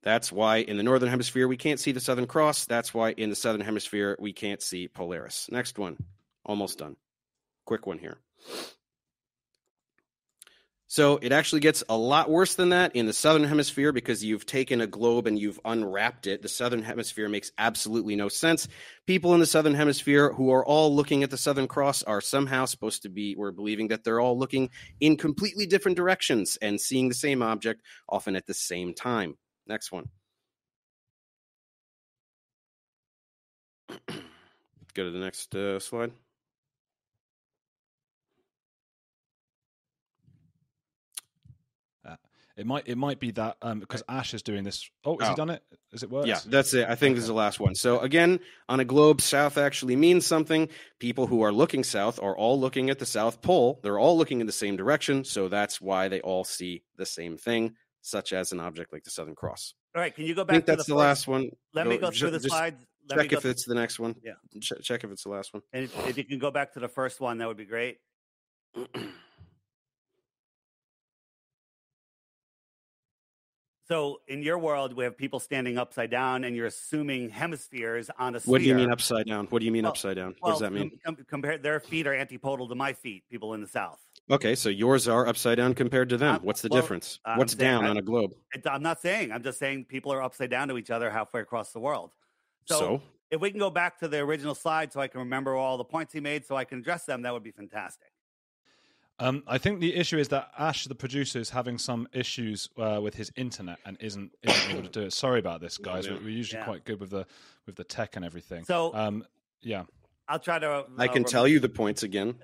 [0.03, 2.67] That's why in the northern hemisphere we can't see the Southern Cross.
[2.67, 5.49] That's why in the southern hemisphere we can't see Polaris.
[5.51, 5.97] Next one.
[6.45, 6.97] Almost done.
[7.65, 8.19] Quick one here.
[10.89, 14.45] So it actually gets a lot worse than that in the southern hemisphere because you've
[14.45, 16.43] taken a globe and you've unwrapped it.
[16.43, 18.69] The southern hemisphere makes absolutely no sense.
[19.07, 22.67] People in the southern hemisphere who are all looking at the Southern Cross are somehow
[22.67, 24.69] supposed to be, we're believing that they're all looking
[25.01, 29.39] in completely different directions and seeing the same object often at the same time.
[29.67, 30.09] Next one.
[34.95, 36.13] Go to the next uh, slide.
[42.57, 44.89] It might it might be that um, because Ash is doing this.
[45.05, 45.31] Oh, has Oh.
[45.31, 45.63] he done it?
[45.91, 46.29] Has it worked?
[46.29, 46.87] Yeah, that's it.
[46.87, 47.75] I think this is the last one.
[47.75, 50.69] So again, on a globe, south actually means something.
[50.99, 53.81] People who are looking south are all looking at the South Pole.
[53.83, 57.39] They're all looking in the same direction, so that's why they all see the same
[57.39, 59.75] thing, such as an object like the Southern Cross.
[59.95, 61.51] All right, can you go I back think to that's the, the, last one.
[61.73, 62.85] Let me go through the slides.
[63.09, 64.15] Let Check go if it's the next one.
[64.23, 64.35] Yeah.
[64.61, 65.63] Ch- check if it's the last one.
[65.73, 67.99] And if, if you can go back to the first one, that would be great.
[73.89, 78.35] So, in your world, we have people standing upside down, and you're assuming hemispheres on
[78.35, 78.51] a sphere.
[78.53, 79.47] What do you mean upside down?
[79.51, 80.35] What do you mean Well- upside down?
[80.41, 80.93] Well, what does that mean?
[81.05, 83.25] com- com- compare their feet are antipodal to my feet.
[83.31, 84.01] People in the south.
[84.31, 86.37] Okay, so yours are upside down compared to them.
[86.37, 87.19] Uh, What's the well, difference?
[87.25, 88.33] I'm What's saying down I- on a globe?
[88.55, 89.33] It, I'm not saying.
[89.33, 92.13] I'm just saying people are upside down to each other halfway across the world.
[92.67, 95.55] So, So, if we can go back to the original slide, so I can remember
[95.57, 98.09] all the points he made, so I can address them, that would be fantastic.
[99.19, 103.01] Um, I think the issue is that Ash, the producer, is having some issues uh,
[103.03, 105.13] with his internet and isn't, isn't able to do it.
[105.13, 106.07] Sorry about this, guys.
[106.07, 106.15] Yeah.
[106.15, 106.65] We're, we're usually Yeah.
[106.65, 107.27] quite good with the
[107.67, 108.65] with the tech and everything.
[108.65, 109.25] So- um,
[109.61, 109.85] yeah,
[110.29, 110.67] I'll try to.
[110.99, 112.35] I uh, can rem- tell you the points again.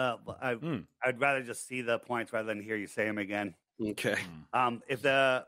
[0.00, 0.86] Uh, I, Mm.
[1.04, 3.54] I'd rather just see the points rather than hear you say them again.
[3.90, 4.16] Okay.
[4.54, 5.44] Um, if the,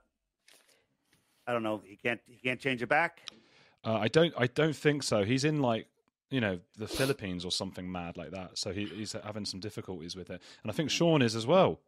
[1.47, 3.21] I don't know, he can't he can't change it back.
[3.85, 5.25] uh, I don't I don't think so.
[5.25, 5.87] He's in like
[6.31, 10.15] you know the Philippines or something mad like that, so he, he's having some difficulties
[10.17, 10.41] with it.
[10.63, 11.81] And I think Shaun is as well.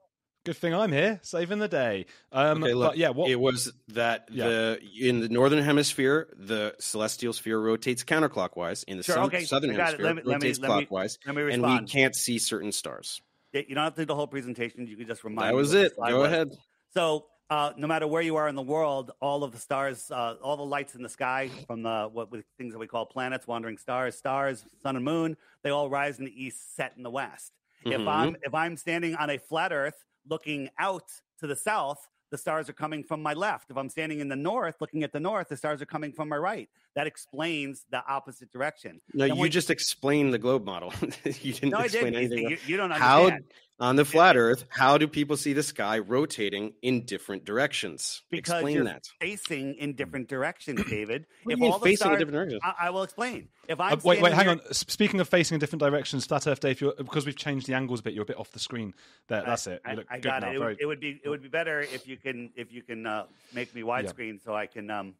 [0.44, 2.04] Good thing I'm here, saving the day.
[2.30, 4.46] Um, Okay, look, but yeah, what it was that Yeah.
[4.48, 8.84] the in the northern hemisphere the celestial sphere rotates counterclockwise.
[8.84, 10.00] In the Sure, sun- okay, southern I got it.
[10.00, 12.38] hemisphere, Let me- let me- rotates let me- clockwise, Let me and we can't see
[12.38, 13.22] certain stars.
[13.54, 14.86] Yeah, You don't have to do the whole presentation.
[14.86, 15.48] You can just remind.
[15.48, 15.96] That was what it.
[15.96, 16.26] Go was.
[16.28, 16.50] ahead.
[16.92, 20.34] So, uh, no matter where you are in the world, all of the stars, uh,
[20.42, 23.46] all the lights in the sky, from the what with things that we call planets,
[23.46, 27.10] wandering stars, stars, sun and moon, they all rise in the east, set in the
[27.10, 27.54] west.
[27.86, 28.08] If Mhm.
[28.08, 31.08] I'm if I'm standing on a flat Earth looking out
[31.40, 31.98] to the south,
[32.30, 33.70] the stars are coming from my left.
[33.70, 36.28] If I'm standing in the north looking at the north, the stars are coming from
[36.28, 36.68] my right.
[36.96, 39.00] That explains the opposite direction.
[39.12, 40.92] No, Then you just explained the globe model.
[41.24, 42.16] you didn't No, explain didn't.
[42.16, 42.50] Anything.
[42.50, 43.44] you, you don't How understand.
[43.80, 44.64] On the flat Earth?
[44.68, 48.22] How do people see the sky rotating in different directions?
[48.30, 49.02] Because explain you're that.
[49.20, 51.26] facing in different directions, David.
[51.42, 52.60] What do you all the facing in different directions?
[52.62, 53.48] I, I will explain.
[53.66, 54.72] If I'm Uh, wait, wait, hang here- on.
[54.74, 57.74] Speaking of facing in different directions, Flat Earth Dave, if you're, because we've changed the
[57.74, 58.94] angles a bit, you're a bit off the screen.
[59.26, 59.80] There, that's it.
[59.84, 60.50] You I, look I good got now.
[60.50, 60.54] it.
[60.54, 62.82] It Very- would, it would be it would be better if you can if you
[62.82, 65.14] can uh, make me widescreen so I can um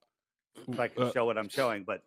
[0.73, 1.83] so I can Uh, show what I'm showing.
[1.83, 2.05] But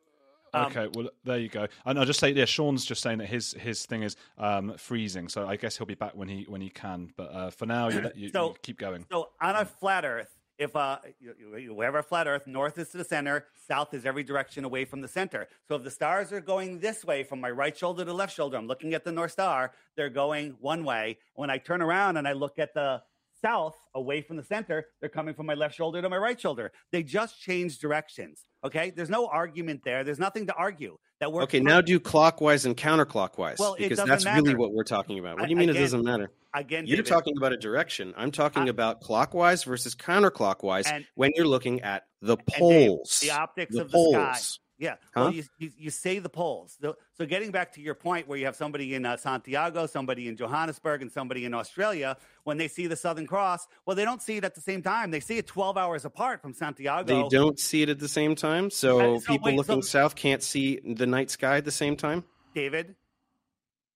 [0.54, 1.68] um, okay, well there you go.
[1.86, 5.30] And I'll just say, yeah, Shaun's just saying that his his thing is um, freezing,
[5.30, 7.12] so I guess he'll be back when he when he can.
[7.16, 9.06] But uh, for now, you, you, So- you keep going.
[9.12, 12.78] So on a flat Earth, if uh, you, you, we have our flat Earth, north
[12.80, 15.48] is to the center, south is every direction away from the center.
[15.68, 18.58] So if the stars are going this way from my right shoulder to left shoulder,
[18.58, 19.72] I'm looking at the North Star.
[19.96, 21.18] They're going one way.
[21.36, 23.04] When I turn around and I look at the
[23.42, 26.72] south away from the center, they're coming from my left shoulder to my right shoulder.
[26.92, 28.44] They just change directions.
[28.64, 30.04] Okay, there's no argument there.
[30.04, 30.98] There's nothing to argue.
[31.20, 31.46] That works.
[31.46, 35.38] Okay, now do clockwise and counterclockwise Well, because that's really what we're talking about.
[35.40, 36.30] What do you mean again, it doesn't matter?
[36.54, 38.14] again, You're David, talking about a direction.
[38.18, 42.58] I'm talking I- about clockwise versus counterclockwise And- when you're looking at the and Dave,
[42.60, 43.20] poles.
[43.20, 44.40] the optics the of the sky.
[44.80, 44.92] Yeah.
[45.16, 45.22] Huh?
[45.26, 46.78] Well, you, you, you say the poles.
[46.80, 50.28] So, so getting back to your point where you have somebody in uh, Santiago, somebody
[50.28, 54.22] in Johannesburg, and somebody in Australia, when they see the Southern Cross, well, they don't
[54.22, 55.10] see it at the same time.
[55.10, 57.08] They see it 12 hours apart from Santiago.
[57.08, 60.16] They don't see it at the same time, so, so people wait, looking so- south
[60.16, 62.24] can't see the night sky at the same time.
[62.54, 62.96] David,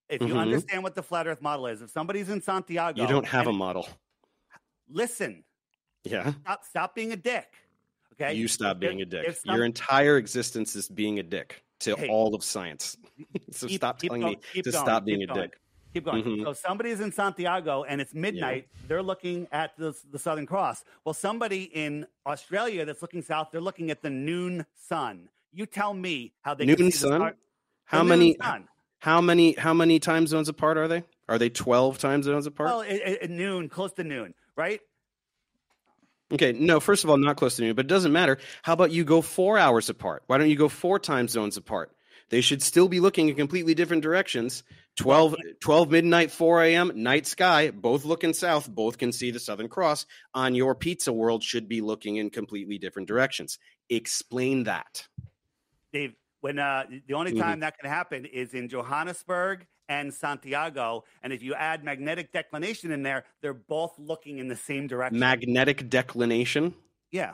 [0.09, 0.39] if you Mhm.
[0.39, 3.53] understand what the flat earth model is, if somebody's in Santiago, You don't have a
[3.53, 3.87] model.
[4.89, 5.43] listen,
[6.03, 7.53] Yeah, stop, stop being a dick.
[8.13, 8.33] Okay.
[8.33, 9.35] you stop being a dick.
[9.37, 12.07] some- Your entire existence is being a dick to Hey.
[12.09, 12.97] all of science.
[13.51, 15.57] so Keep- stop keep telling go- me to going, stop being keep a dick.
[15.93, 16.23] Keep going.
[16.23, 16.43] Mhm.
[16.43, 18.67] So somebody's in Santiago and it's midnight.
[18.87, 20.85] They're looking at the, the Southern Cross.
[21.03, 25.27] Well, somebody in Australia that's looking south, they're looking at the noon sun.
[25.51, 27.19] You tell me how they can Noon see sun?
[27.19, 27.35] star-
[27.83, 28.69] How many sun.
[28.99, 31.03] how many how many time zones apart are they?
[31.27, 32.69] Are they 12 time zones apart?
[32.69, 34.79] Well, at- at noon, close to noon, right?
[36.31, 38.37] Okay, no, first of all, not close to noon, but it doesn't matter.
[38.63, 40.23] How about you go four hours apart?
[40.27, 41.91] Why don't you go four time zones apart?
[42.29, 44.63] They should still be looking in completely different directions.
[44.97, 49.67] 12, 12 midnight, 4 a.m., night sky, both looking south, both can see the Southern
[49.67, 50.05] Cross.
[50.33, 53.59] On your pizza world, should be looking in completely different directions.
[53.89, 55.07] Explain that.
[55.91, 57.39] Dave, when uh, the only Mhm.
[57.39, 61.03] time that can happen is in Johannesburg and Santiago.
[61.21, 65.19] And if you add magnetic declination in there, they're both looking in the same direction.
[65.19, 66.73] Magnetic declination.
[67.11, 67.33] yeah.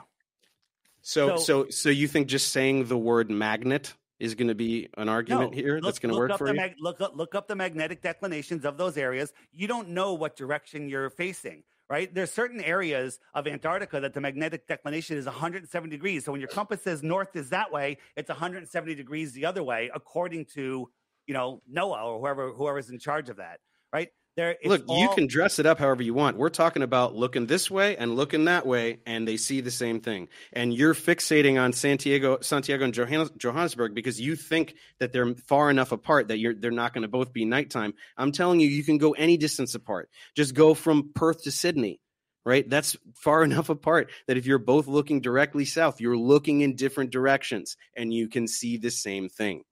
[1.00, 4.88] So, So- so, so you think just saying the word magnet is going to be
[4.96, 6.54] an argument here look- that's going to work for you?
[6.54, 9.32] mag- look up look up the magnetic declinations of those areas.
[9.52, 12.12] You don't know what direction you're facing, right?
[12.12, 16.24] There's certain areas of Antarctica that the magnetic declination is 170 degrees.
[16.24, 19.88] So when your compass says north is that way, it's 170 degrees the other way,
[19.94, 20.90] according to
[21.28, 23.60] you know NOAA or whoever whoever's in charge of that,
[23.92, 24.08] right?
[24.38, 26.36] There, it's Look, you can dress it up however you want.
[26.36, 30.00] We're talking about looking this way and looking that way, and they see the same
[30.00, 30.28] thing.
[30.52, 35.70] And you're fixating on Santiago, Santiago and Johannes, Johannesburg because you think that they're far
[35.70, 37.94] enough apart that you're they're not going to both be nighttime.
[38.16, 40.08] I'm telling you, you can go any distance apart.
[40.36, 42.00] Just go from Perth to Sydney.
[42.44, 46.76] Right, that's far enough apart that if you're both looking directly south, you're looking in
[46.76, 49.64] different directions, and you can see the same thing.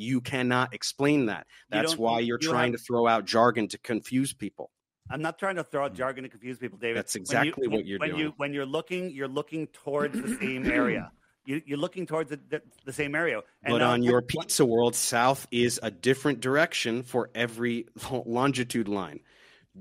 [0.00, 1.46] You cannot explain that.
[1.68, 4.70] That's don't- why you're you trying have- to throw out jargon to confuse people.
[5.12, 6.96] I'm not trying to throw out jargon to confuse people, David.
[6.96, 8.20] That's When exactly you, what you're when doing.
[8.20, 11.10] You, when you're looking, you're looking towards the same area.
[11.46, 13.40] You, you're looking towards the, the, the same area.
[13.62, 17.86] And, but uh, on your pizza world, south is a different direction for every
[18.26, 19.20] longitude line.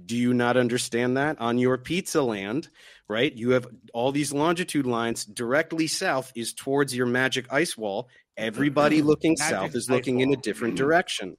[0.05, 1.39] Do you not understand that?
[1.41, 2.69] On your pizza land,
[3.09, 3.31] right?
[3.35, 5.25] You have all these longitude lines.
[5.25, 8.07] Directly south is towards your magic ice wall.
[8.37, 11.37] Everybody looking Magic south is looking in a different direction.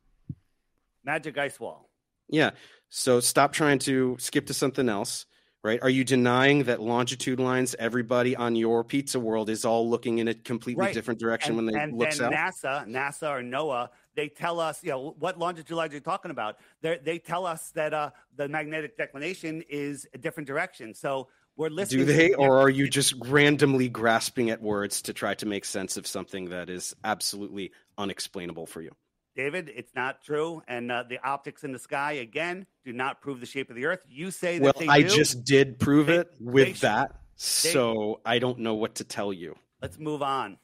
[1.05, 1.89] Magic Ice Wall.
[2.29, 2.51] Yeah.
[2.89, 5.27] So stop trying to skip to something else,
[5.65, 5.81] right?
[5.83, 10.29] Are you denying that longitude lines, everybody on your pizza world is all looking in
[10.29, 10.95] a completely Right.
[10.95, 12.33] different direction and, when they and look then south?
[12.33, 16.59] NASA, NASA or NOAA, they tell us, you know, what longitude lines you're talking about.
[16.83, 20.95] They they tell us that uh, the magnetic declination is a different direction.
[20.95, 21.29] So
[21.61, 22.07] we're listening.
[22.07, 25.97] Do they, or are you just randomly grasping at words to try to make sense
[25.99, 28.91] of something that is absolutely unexplainable for you?
[29.37, 29.71] David?
[29.75, 30.63] It's not true.
[30.67, 33.85] And uh, the optics in the sky again do not prove the shape of the
[33.87, 34.01] Earth.
[34.09, 35.09] You say that Well, they I do.
[35.09, 39.05] just did prove They- it with they should- that, so I don't know what to
[39.05, 39.55] tell you.
[39.83, 40.57] Let's move on.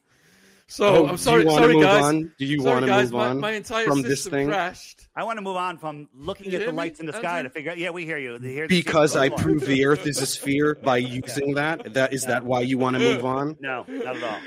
[0.69, 2.03] So Oh, I'm sorry, sorry guys.
[2.03, 2.33] on?
[2.37, 4.47] Do you sorry, wanna guys, move my, on my entire from system this thing?
[4.47, 5.07] crashed.
[5.15, 7.41] I want to move on from looking at the hear me, lights in the sky
[7.41, 7.77] to figure out.
[7.77, 8.37] Yeah, we hear you.
[8.37, 11.93] Here's- Because I here's- proved the Earth is a sphere by using that.
[11.93, 13.55] That is that why you want to move on?
[13.61, 14.39] No, not at all.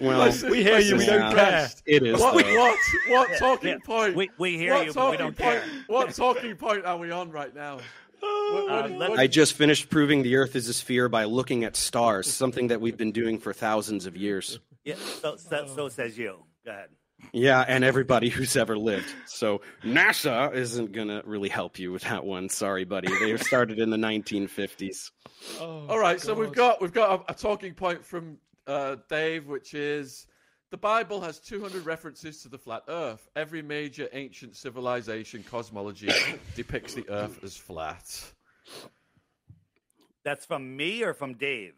[0.00, 1.70] Well, My we hear you, we don't care.
[1.86, 2.18] It is.
[2.20, 2.56] What, though.
[2.58, 2.76] what,
[3.08, 3.76] what talking yeah.
[3.84, 4.16] point?
[4.16, 5.60] We, we hear what you, but we talking don't point?
[5.62, 5.64] care.
[5.86, 7.76] What talking point are we on right now?
[7.76, 7.82] What-
[8.64, 11.24] what Uh, is- let's- what I just finished proving the Earth is a sphere by
[11.24, 14.58] looking at stars, something that we've been doing for thousands of years.
[14.90, 16.44] Yeah, so, so, so says you.
[16.64, 16.88] Go ahead.
[17.32, 19.12] Yeah, and everybody who's ever lived.
[19.26, 22.48] So NASA isn't gonna really help you with that one.
[22.48, 23.08] Sorry, buddy.
[23.20, 25.10] They started in the 1950s.
[25.60, 29.46] Oh, All right, so we've got we've got a, a talking point from uh, Dave,
[29.46, 30.26] which is
[30.70, 33.28] the Bible has 200 references to the flat Earth.
[33.34, 36.10] Every major ancient civilization cosmology
[36.54, 38.24] depicts the Earth as flat.
[40.24, 41.74] That's from me or from Dave?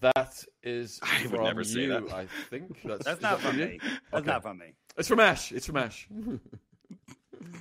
[0.00, 2.12] That is I would never say you, that.
[2.12, 2.80] I think.
[2.84, 3.66] That's, That's not that from you?
[3.66, 3.78] me.
[3.82, 4.26] That's Okay.
[4.30, 4.66] not from me.
[4.96, 5.52] It's from Ash.
[5.52, 6.08] It's from Ash.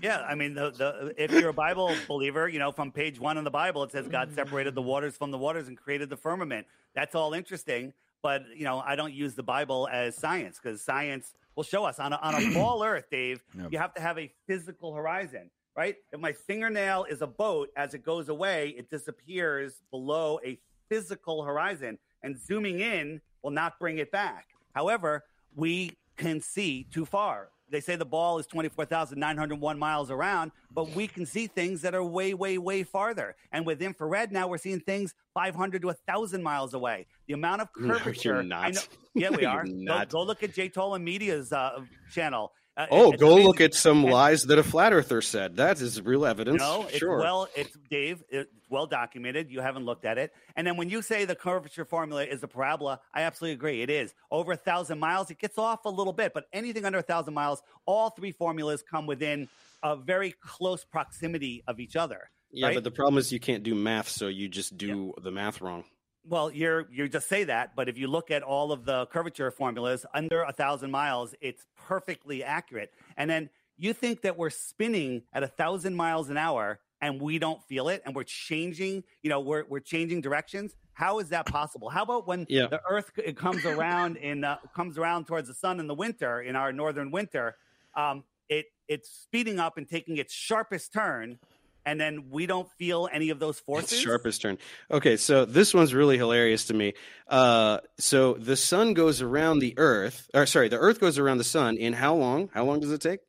[0.01, 3.37] Yeah, I mean, the, the if you're a Bible believer, you know, from page one
[3.37, 6.15] in the Bible, it says God separated the waters from the waters and created the
[6.15, 6.67] firmament.
[6.95, 11.33] That's all interesting, but you know, I don't use the Bible as science because science
[11.55, 13.43] will show us on a, on a ball Earth, Dave.
[13.57, 13.67] Yeah.
[13.71, 15.95] You have to have a physical horizon, right?
[16.13, 21.43] If my fingernail is a boat, as it goes away, it disappears below a physical
[21.43, 24.47] horizon, and zooming in will not bring it back.
[24.73, 25.23] However,
[25.55, 27.49] we can see too far.
[27.71, 32.03] They say the ball is 24,901 miles around, but we can see things that are
[32.03, 33.35] way, way, way farther.
[33.51, 37.05] And with infrared, now we're seeing things 500 to 1,000 miles away.
[37.27, 38.33] The amount of No, curvature.
[38.35, 38.63] you're not.
[38.65, 38.81] I know,
[39.13, 39.65] yeah, we are.
[39.65, 40.69] Go, go look at J.
[40.69, 42.51] Tolan Media's uh, channel.
[42.79, 43.45] Uh, Oh, go amazing.
[43.47, 45.57] look at some And- lies that a flat earther said.
[45.57, 46.59] That is real evidence.
[46.61, 47.17] no, it's sure.
[47.17, 48.23] well, it's Dave.
[48.29, 49.51] It's well documented.
[49.51, 50.31] You haven't looked at it.
[50.55, 53.81] And then when you say the curvature formula is a parabola, I absolutely agree.
[53.81, 55.29] It is over a thousand miles.
[55.29, 58.81] It gets off a little bit, but anything under a thousand miles, all three formulas
[58.89, 59.49] come within
[59.83, 62.29] a very close proximity of each other.
[62.51, 62.75] Yeah, right?
[62.75, 65.83] but the problem is you can't do math, so you just do the math wrong.
[66.25, 69.51] Well, you're you just say that, but if you look at all of the curvature
[69.51, 72.93] formulas under a thousand miles, it's perfectly accurate.
[73.17, 77.39] And then you think that we're spinning at a thousand miles an hour and we
[77.39, 80.75] don't feel it, and we're changing, you know, we're we're changing directions.
[80.93, 81.87] How is that possible?
[81.89, 82.67] How about when Yeah.
[82.67, 86.41] the Earth it comes around in uh, comes around towards the sun in the winter
[86.41, 87.55] in our northern winter?
[87.95, 91.39] Um, it it's speeding up and taking its sharpest turn,
[91.85, 93.93] and then we don't feel any of those forces.
[93.93, 94.57] It's sharpest turn.
[94.91, 96.93] Okay, so this one's really hilarious to me.
[97.27, 101.43] Uh, so the sun goes around the Earth, or sorry, the Earth goes around the
[101.43, 102.49] sun in how long?
[102.53, 103.19] How long does it take?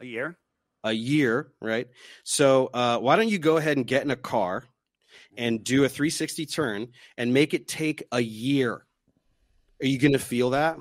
[0.00, 0.36] a year.
[0.82, 1.88] A year, right?
[2.24, 4.64] So uh, why don't you go ahead and get in a car
[5.36, 8.86] and do a 360 turn and make it take a year?
[9.82, 10.78] Are you going to feel that?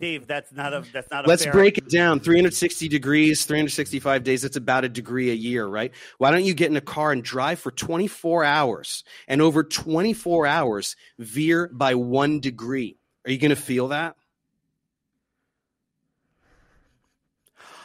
[0.00, 2.20] Dave, that's not a that's not a Let's fair, break it down.
[2.20, 5.92] 360 degrees, 365 days, that's about a degree a year, right?
[6.18, 10.46] Why don't you get in a car and drive for 24 hours and over 24
[10.46, 12.98] hours veer by one degree?
[13.24, 14.16] Are you going to feel that?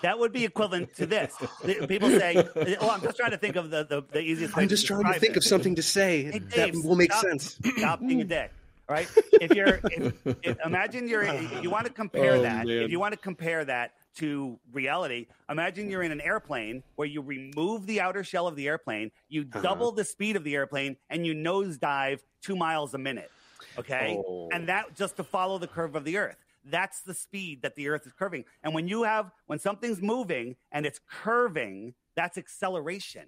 [0.01, 1.35] That would be equivalent to this.
[1.87, 2.47] People say,
[2.79, 5.19] "Oh, I'm just trying to think of the the, the easiest." I'm just trying to
[5.19, 5.37] think it.
[5.37, 7.59] of something to say Hey, that will make stop- sense.
[7.77, 8.51] Stop being a dick.
[8.89, 9.07] Right.
[9.41, 10.13] If you're, if,
[10.43, 11.23] if, imagine you're,
[11.61, 12.65] you want to compare Oh, that.
[12.67, 12.77] man.
[12.83, 17.21] If you want to compare that to reality, imagine you're in an airplane where you
[17.21, 19.61] remove the outer shell of the airplane, you Uh-huh.
[19.61, 23.31] double the speed of the airplane, and you nosedive two miles a minute.
[23.77, 24.49] Okay, Oh.
[24.51, 26.35] and that just to follow the curve of the Earth.
[26.65, 28.43] That's the speed that the Earth is curving.
[28.63, 33.27] And when you have when something's moving and it's curving, that's acceleration.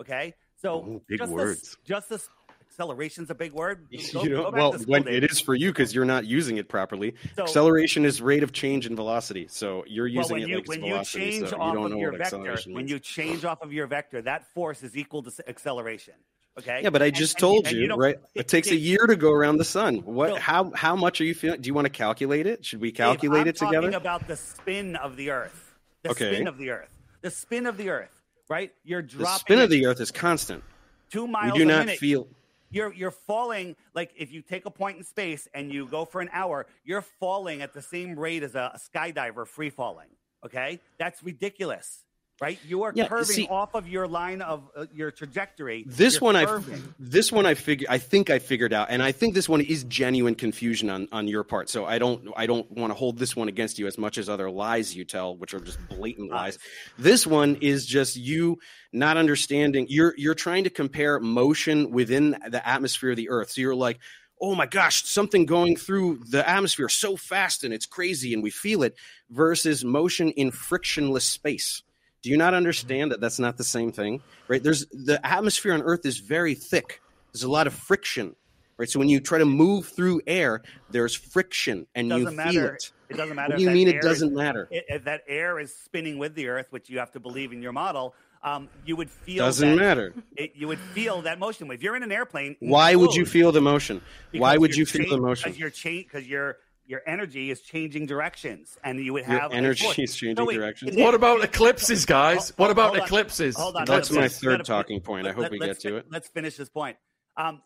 [0.00, 1.76] Okay, so Ooh, big just the- words.
[1.84, 2.28] just this
[2.72, 3.86] acceleration's a big word.
[4.12, 7.14] Go- you know, well, when it is for you because you're not using it properly.
[7.36, 9.46] So- acceleration is rate of change in velocity.
[9.48, 11.92] So you're well, using when it you like when you change so you off don't
[11.92, 15.30] of your vector, when you change off of your vector, that force is equal to
[15.48, 16.14] acceleration.
[16.58, 16.80] Okay.
[16.82, 18.16] Yeah, but I just and told and you, don't- right?
[18.34, 19.96] It takes a year to go around the sun.
[19.98, 20.30] What?
[20.30, 20.70] So- how?
[20.74, 21.60] How much are you feeling?
[21.60, 22.64] Do you want to calculate it?
[22.64, 23.76] Should we calculate it together?
[23.90, 25.74] Talking about the spin of the Earth.
[26.02, 26.34] The Okay.
[26.34, 26.90] spin of the Earth.
[27.22, 28.10] The spin of the Earth.
[28.48, 28.72] Right.
[28.84, 29.24] You're dropping.
[29.32, 30.62] the spin of the Earth is constant.
[31.10, 31.52] two miles.
[31.52, 31.98] We do not minute.
[31.98, 32.26] feel.
[32.72, 36.20] You're you're falling like if you take a point in space and you go for
[36.20, 40.08] an hour, you're falling at the same rate as a, a skydiver free falling.
[40.44, 42.04] Okay, that's ridiculous,
[42.40, 42.58] right?
[42.66, 45.84] You are Yeah, curving see- off of your line of uh, your trajectory.
[45.86, 46.60] This You're one, I
[46.98, 49.84] this one I figure I think I figured out, and I think this one is
[49.84, 51.68] genuine confusion on on your part.
[51.68, 54.28] So I don't I don't want to hold this one against you as much as
[54.28, 56.58] other lies you tell, which are just blatant lies.
[56.98, 58.58] This one is just you
[58.92, 59.86] not understanding.
[59.88, 63.50] You're you're trying to compare motion within the atmosphere of the Earth.
[63.50, 63.98] So you're like,
[64.40, 68.50] oh my gosh, something going through the atmosphere so fast and it's crazy and we
[68.50, 68.96] feel it,
[69.30, 71.82] versus motion in frictionless space.
[72.22, 74.22] Do you not understand that that's not the same thing?
[74.48, 74.62] Right?
[74.62, 77.00] There's the atmosphere on Earth is very thick.
[77.32, 78.36] There's a lot of friction.
[78.78, 78.88] Right?
[78.88, 82.74] So when you try to move through air, there's friction and you feel matter.
[82.74, 82.92] it.
[83.08, 83.52] It doesn't matter.
[83.52, 84.68] What do you mean it doesn't matter?
[84.70, 87.72] if that air is spinning with the Earth, which you have to believe in your
[87.72, 90.14] model, um, you would feel Doesn't that, matter.
[90.36, 91.70] It, you would feel that motion.
[91.70, 94.00] If you're in an airplane, Why would you feel the motion?
[94.32, 95.50] Why would you're feel the motion?
[95.50, 96.56] Because you're change because your
[96.86, 99.98] your energy is changing directions, and you would have a energy force.
[99.98, 100.96] is changing No, wait, directions?
[100.96, 102.50] What about eclipses, guys?
[102.50, 103.04] Hold- What about hold on.
[103.06, 103.56] eclipses?
[103.56, 105.26] Hold on, That's let- my third talking point.
[105.26, 106.06] I hope we let's get to it.
[106.10, 106.96] Let's finish this point.
[107.36, 107.62] Um,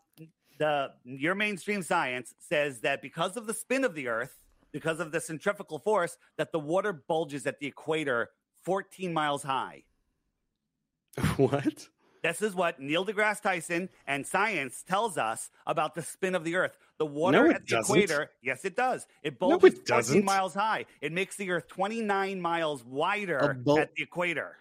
[0.59, 4.33] the your mainstream science says that because of the spin of the Earth,
[4.71, 8.29] because of the centrifugal force, that the water bulges at the equator
[8.63, 9.83] 14 miles high.
[11.37, 11.87] what?
[12.23, 16.55] This is what Neil deGrasse Tyson and science tells us about the spin of the
[16.55, 16.77] Earth.
[16.97, 17.95] The water No, at the doesn't.
[17.95, 19.05] equator, yes, it does.
[19.23, 20.25] It it bulges 14 doesn't.
[20.25, 20.85] miles high.
[21.01, 24.57] It makes the Earth 29 miles wider bul- at the equator.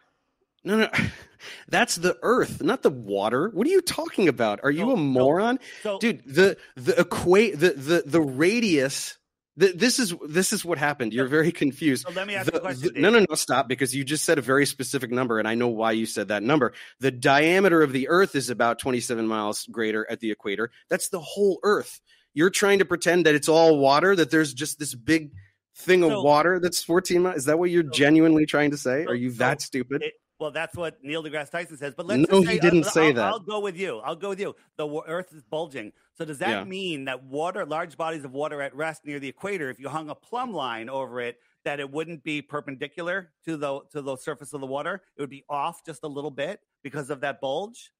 [0.64, 0.88] No, no,
[1.68, 3.48] that's the Earth, not the water.
[3.50, 4.60] What are you talking about?
[4.64, 6.22] Are you So- a moron, so- dude?
[6.26, 9.16] The the equate the the the radius.
[9.58, 11.14] This is this is what happened.
[11.14, 12.06] You're very confused.
[12.06, 13.68] So let me ask The- a question, the- no, no, no, stop!
[13.68, 16.42] Because you just said a very specific number, and I know why you said that
[16.42, 16.74] number.
[17.00, 20.70] The diameter of the Earth is about 27 miles greater at the equator.
[20.90, 22.00] That's the whole Earth.
[22.34, 24.14] You're trying to pretend that it's all water.
[24.14, 25.30] That there's just this big
[25.74, 27.38] thing of So- water that's 14 miles.
[27.38, 29.06] Is that what you're So- genuinely trying to say?
[29.06, 30.02] Are you that stupid?
[30.02, 31.94] It- well, that's what Neil deGrasse Tyson says.
[31.96, 33.24] But let's No, just he say, didn't I'll, say I'll- that.
[33.26, 33.98] I'll go with you.
[33.98, 34.54] I'll go with you.
[34.76, 35.92] The Earth is bulging.
[36.14, 36.64] So does that Yeah.
[36.64, 40.10] mean that water, large bodies of water at rest near the equator, if you hung
[40.10, 44.52] a plumb line over it, that it wouldn't be perpendicular to the to the surface
[44.52, 45.02] of the water?
[45.16, 47.92] It would be off just a little bit because of that bulge.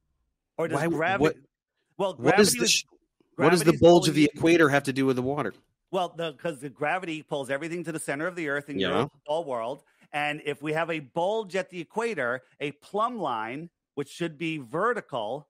[0.59, 1.23] Or does Why- gravity?
[1.23, 1.37] what-
[1.99, 5.05] well, What gravity is the what does the bulge of the equator have to do
[5.05, 5.53] with the water?
[5.91, 8.89] Well, because the, gravity pulls everything to the center of the Earth in Yeah.
[9.01, 13.71] your whole world, And if we have a bulge at the equator, a plumb line,
[13.95, 15.49] which should be vertical,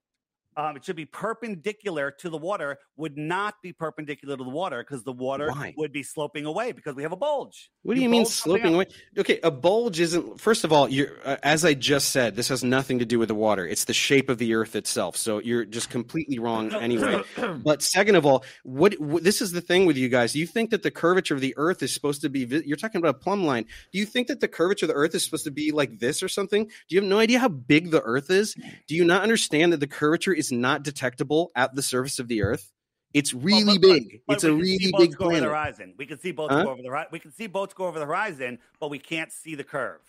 [0.57, 4.83] um, it should be perpendicular to the water, would not be perpendicular to the water
[4.83, 5.75] because the water Why?
[5.77, 7.69] would be sloping away because we have a bulge.
[7.83, 8.87] What do you mean sloping away?
[9.17, 10.41] Okay, a bulge isn't.
[10.41, 12.35] First of all, you're uh, as I just said.
[12.35, 13.67] This has nothing to do with the water.
[13.67, 15.15] It's the shape of the Earth itself.
[15.15, 17.21] So you're just completely wrong anyway.
[17.63, 20.35] but second of all, what, what this is the thing with you guys.
[20.35, 22.45] You think that the curvature of the Earth is supposed to be?
[22.65, 23.65] You're talking about a plumb line.
[23.91, 26.23] Do you think that the curvature of the Earth is supposed to be like this
[26.23, 26.65] or something?
[26.65, 28.55] Do you have no idea how big the Earth is?
[28.87, 32.41] Do you not understand that the curvature is not detectable at the surface of the
[32.41, 32.71] Earth?
[33.13, 34.21] It's really Well, but- big.
[34.27, 35.93] but it's a we can see really big go over the horizon.
[35.97, 36.63] We can see boats Huh?
[36.63, 39.31] go over the hori- we can see boats go over the horizon, but we can't
[39.31, 40.01] see the curve,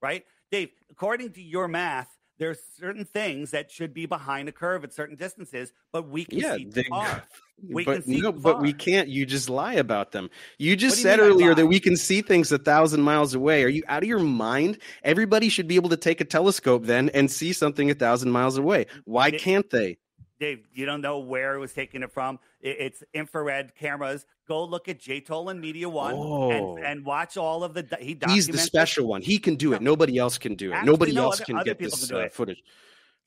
[0.00, 0.26] right?
[0.50, 4.92] Dave, according to your math, there's certain things that should be behind a curve at
[4.92, 7.22] certain distances, but we can Yeah, see they- far.
[7.70, 9.08] We but can see no, but we can't.
[9.08, 10.28] You just lie about them.
[10.58, 13.62] You just you said earlier that we can see things a thousand miles away.
[13.62, 14.78] Are you out of your mind?
[15.04, 18.58] Everybody should be able to take a telescope then and see something a thousand miles
[18.58, 18.86] away.
[19.04, 19.98] Why It- can't they?
[20.42, 22.40] Dave, you don't know where it was taking it from.
[22.60, 24.26] It- It's infrared cameras.
[24.48, 25.20] Go look at J.
[25.20, 26.50] Tolan Media One Oh.
[26.50, 27.86] and, and watch all of the.
[28.00, 29.22] He He's the special one.
[29.22, 29.80] He can do it.
[29.80, 30.74] Nobody else can do it.
[30.74, 32.32] Actually, Nobody no, else other- can other get this can uh, it.
[32.32, 32.60] footage.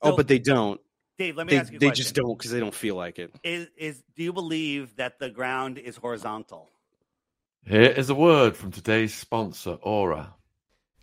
[0.02, 0.78] Oh, So- but they don't.
[1.18, 2.02] Dave, let me They, ask you a they question.
[2.04, 3.32] just don't because they don't feel like it.
[3.42, 6.68] Is, is do you believe that the ground is horizontal?
[7.64, 10.34] Here is a word from today's sponsor, Aura.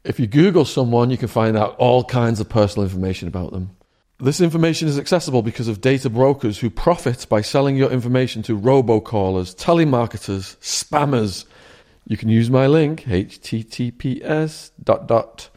[0.04, 3.76] If you Google someone, you can find out all kinds of personal information about them.
[4.20, 8.58] This information is accessible because of data brokers who profit by selling your information to
[8.58, 11.46] robocallers, telemarketers, spammers.
[12.06, 15.50] You can use my link, https dot dot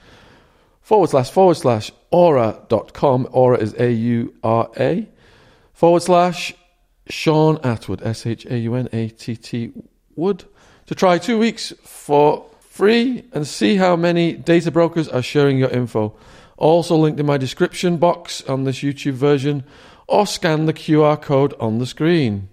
[0.80, 3.28] forward slash forward slash aura.com.
[3.30, 5.06] Aura is A U R A
[5.72, 6.54] forward slash
[7.08, 9.72] Shaun Attwood, S H A U N A T T
[10.16, 10.44] Wood,
[10.86, 15.70] to try two weeks for free and see how many data brokers are sharing your
[15.70, 16.16] info.
[16.56, 19.64] Also linked in my description box on this YouTube version,
[20.06, 22.48] or scan the QR code on the screen.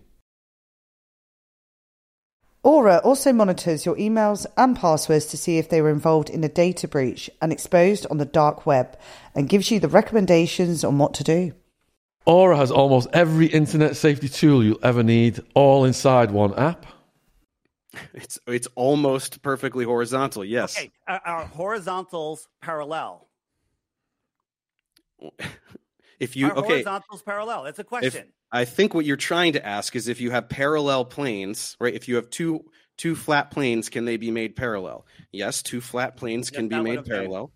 [2.64, 6.50] Aura also monitors your emails and passwords to see if they were involved in a
[6.50, 8.98] data breach and exposed on the dark web
[9.36, 11.52] and gives you the recommendations on what to do.
[12.26, 16.86] Aura has almost every internet safety tool you'll ever need, all inside one app.
[18.14, 20.44] It's it's almost perfectly horizontal.
[20.44, 20.78] Yes.
[20.78, 23.28] Okay, are, are horizontals parallel?
[26.20, 27.64] If you are okay, horizontals parallel?
[27.64, 28.32] That's a question.
[28.52, 31.94] I think what you're trying to ask is if you have parallel planes, right?
[31.94, 32.66] If you have two
[32.98, 35.06] two flat planes, can they be made parallel?
[35.32, 37.52] Yes, two flat planes can be what made parallel.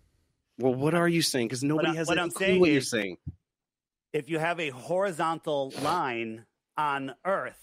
[0.58, 1.46] Well, what are you saying?
[1.46, 3.16] Because nobody I- has what I'm clue saying what you're saying.
[4.12, 6.44] if you have a horizontal line
[6.76, 7.60] on Earth,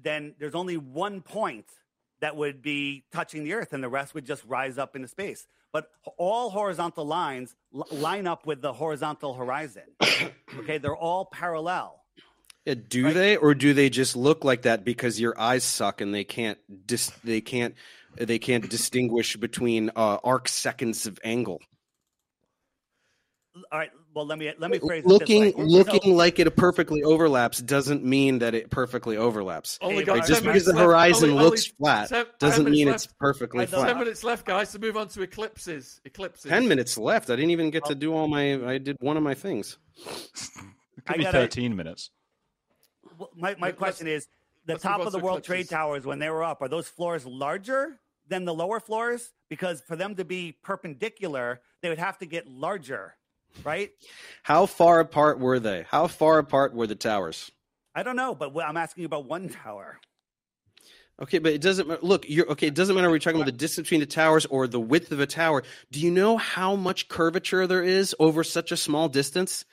[0.00, 1.66] then there's only one point
[2.20, 5.46] that would be touching the Earth, and the rest would just rise up into space.
[5.76, 9.82] But all horizontal lines l- line up with the horizontal horizon.
[10.60, 12.02] okay, they're all parallel.
[12.64, 13.14] Yeah, do Right.
[13.14, 16.56] they, or do they just look like that because your eyes suck and they can't
[16.86, 17.74] dis- they can't
[18.16, 21.60] they can't distinguish between uh, arc seconds of angle?
[23.70, 23.90] All right.
[24.16, 25.70] Well, let me let me phrase looking it this way.
[25.70, 29.78] looking So- like it perfectly overlaps doesn't mean that it perfectly overlaps.
[29.82, 30.26] Oh only Hey, got right, Right?
[30.26, 30.84] 10 Just because the left.
[30.86, 33.04] horizon Only- looks oh, only flat 10 10 doesn't mean left.
[33.04, 33.70] it's perfectly I know.
[33.72, 33.88] flat.
[33.88, 36.00] Ten minutes left, guys, to move on to eclipses.
[36.06, 36.48] Eclipses.
[36.50, 37.28] Ten minutes left.
[37.28, 38.54] I didn't even get to do all my.
[38.66, 39.76] I did one of my things.
[39.98, 40.10] It
[41.06, 42.10] I could be gotta- 13 minutes.
[43.18, 44.26] Well, my, my Let's- question is
[44.64, 45.68] the top of the to World Trade.
[45.68, 49.34] Towers when they were up, are those floors larger than the lower floors?
[49.50, 53.14] Because for them to be perpendicular, they would have to get larger,
[53.64, 53.90] right?
[54.42, 55.84] How far apart were they?
[55.88, 57.50] How far apart were the towers?
[57.94, 59.98] I don't know, but I'm asking about one tower.
[61.22, 62.28] Okay, but it doesn't look.
[62.28, 62.66] You're okay.
[62.66, 63.08] It doesn't matter.
[63.08, 65.62] We're talking about the distance between the towers or the width of a tower.
[65.90, 69.64] Do you know how much curvature there is over such a small distance?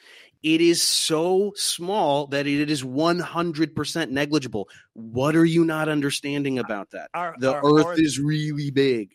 [0.41, 4.69] It is so small that it is 100% negligible.
[4.93, 7.09] What are you not understanding about that?
[7.13, 9.13] Are- The are Earth horiz- is really big.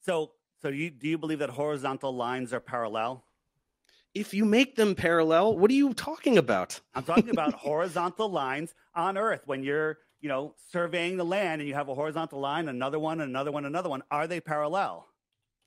[0.00, 3.25] So, so you do you believe that horizontal lines are parallel?
[4.16, 6.80] If you make them parallel, what are you talking about?
[6.94, 11.68] I'm talking about horizontal lines on Earth when you're, you know, surveying the land and
[11.68, 14.02] you have a horizontal line, another one, another one, another one.
[14.10, 15.06] Are they parallel?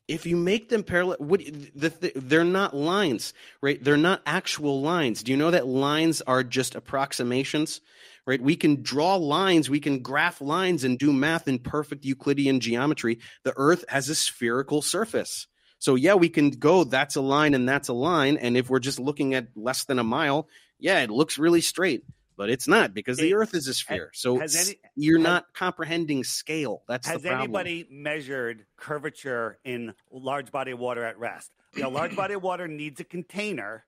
[0.08, 1.40] if you make them parallel what
[1.76, 3.32] the, the, they're not lines
[3.62, 7.80] right they're not actual lines do you know that lines are just approximations
[8.26, 12.60] right we can draw lines we can graph lines and do math in perfect euclidean
[12.60, 15.46] geometry the earth has a spherical surface
[15.80, 18.80] so yeah we can go that's a line and that's a line and if we're
[18.80, 22.04] just looking at less than a mile yeah it looks really straight
[22.38, 24.12] but it's not because the It- Earth is a sphere.
[24.14, 26.84] So has any- you're has- not comprehending scale.
[26.88, 27.44] That's Has the problem.
[27.54, 31.52] anybody measured curvature in large body of water at rest?
[31.76, 33.86] Know, large body of water needs a container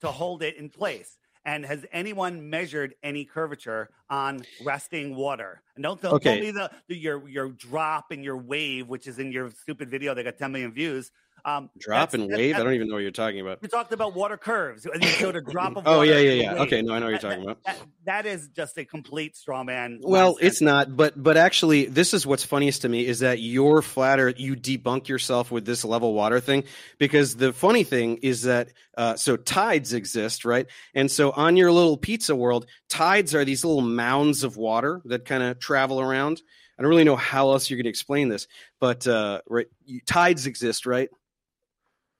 [0.00, 1.18] to hold it in place.
[1.44, 5.62] And has anyone measured any curvature on resting water?
[5.74, 6.34] And don't tell, Okay.
[6.34, 9.90] tell me the, the your your drop and your wave, which is in your stupid
[9.90, 11.10] video that got 10 million views.
[11.44, 12.54] Um, Drop and that- wave.
[12.54, 13.60] I don't even know what you're talking about.
[13.62, 14.86] We talked about water curves.
[14.86, 16.52] and You showed a drop of Oh yeah, yeah, yeah.
[16.52, 16.60] wave.
[16.62, 17.64] Okay, no, I know what you're That- talking about.
[17.64, 20.00] that- that is just a complete straw man.
[20.02, 20.46] Well, nonsense.
[20.52, 24.28] it's not, but but actually, this is what's funniest to me is that you're flatter.
[24.36, 26.64] You debunk yourself with this level water thing
[26.98, 30.66] because the funny thing is that uh, so tides exist, right?
[30.94, 35.24] And so on your little pizza world, tides are these little mounds of water that
[35.24, 36.40] kind of travel around.
[36.78, 38.48] I don't really know how else you're going to explain this,
[38.80, 41.08] but uh, right, you, tides exist, right?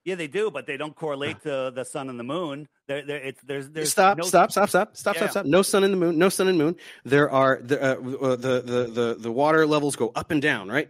[0.05, 2.68] Yeah, they do, but they don't correlate to the sun and the moon.
[2.88, 5.20] There, there, it's there's there's stop, no, stop, stop, stop, stop, Yeah.
[5.22, 5.46] stop, stop.
[5.46, 6.18] No sun in the moon.
[6.18, 6.76] No sun and moon.
[7.05, 10.68] There are the, uh, uh, the the the the water levels go up and down,
[10.68, 10.88] right?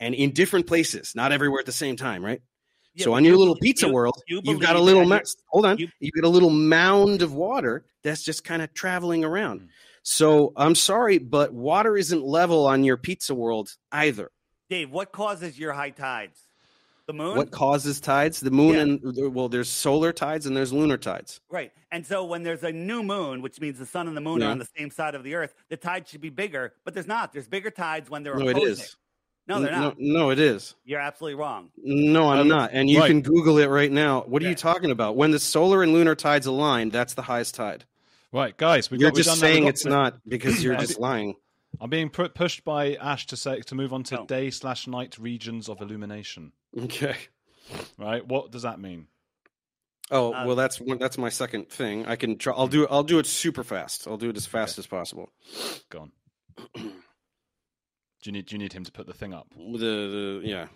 [0.00, 2.42] And in different places, not everywhere at the same time, right?
[2.94, 5.02] Yeah, so on your you little pizza you- world, you you have got a little
[5.08, 8.60] that ma- hold on, you- you get a little mound of water that's just kind
[8.60, 9.68] of traveling around.
[10.02, 14.30] So I'm sorry, but water isn't level on your pizza world either.
[14.68, 16.38] Dave, what causes your high tides?
[17.06, 17.36] The moon.
[17.36, 18.40] What causes tides?
[18.40, 18.80] The moon Yeah.
[18.82, 21.40] and well, there's solar tides and there's lunar tides.
[21.50, 21.72] Right.
[21.90, 24.48] And so when there's a new moon, which means the sun and the moon Yeah.
[24.48, 27.08] are on the same side of the earth, the tide should be bigger, but there's
[27.08, 27.32] not.
[27.32, 28.84] There's bigger tides when they're No, it opposing.
[28.84, 28.96] is.
[29.48, 29.96] No, they're not.
[29.98, 30.76] no, it is.
[30.84, 31.70] You're absolutely wrong.
[31.76, 32.70] No, I'm Um, not.
[32.72, 33.08] And you right.
[33.08, 34.22] can Google it right now.
[34.22, 34.50] What are Yeah.
[34.50, 35.16] you talking about?
[35.16, 37.84] When the solar and lunar tides align, that's the highest tide.
[38.30, 39.48] Right, guys, we've You're got, we've just done.
[39.48, 41.34] We've saying got- it's not because you're just lying.
[41.80, 44.26] I'm being pu- pushed by Ash to say to move on to No.
[44.26, 46.52] day slash night regions of illumination.
[46.78, 47.16] Okay.
[47.98, 49.06] Right, what does that mean?
[50.10, 52.04] Oh Uh, well, that's one- that's my second thing.
[52.06, 52.52] I can try.
[52.54, 52.86] I'll do.
[52.88, 54.06] I'll do it super fast.
[54.06, 55.32] I'll do it as fast as possible.
[55.90, 56.12] Go on.
[56.74, 56.90] do
[58.24, 59.48] you need do you need him to put the thing up?
[59.56, 60.66] The, the yeah.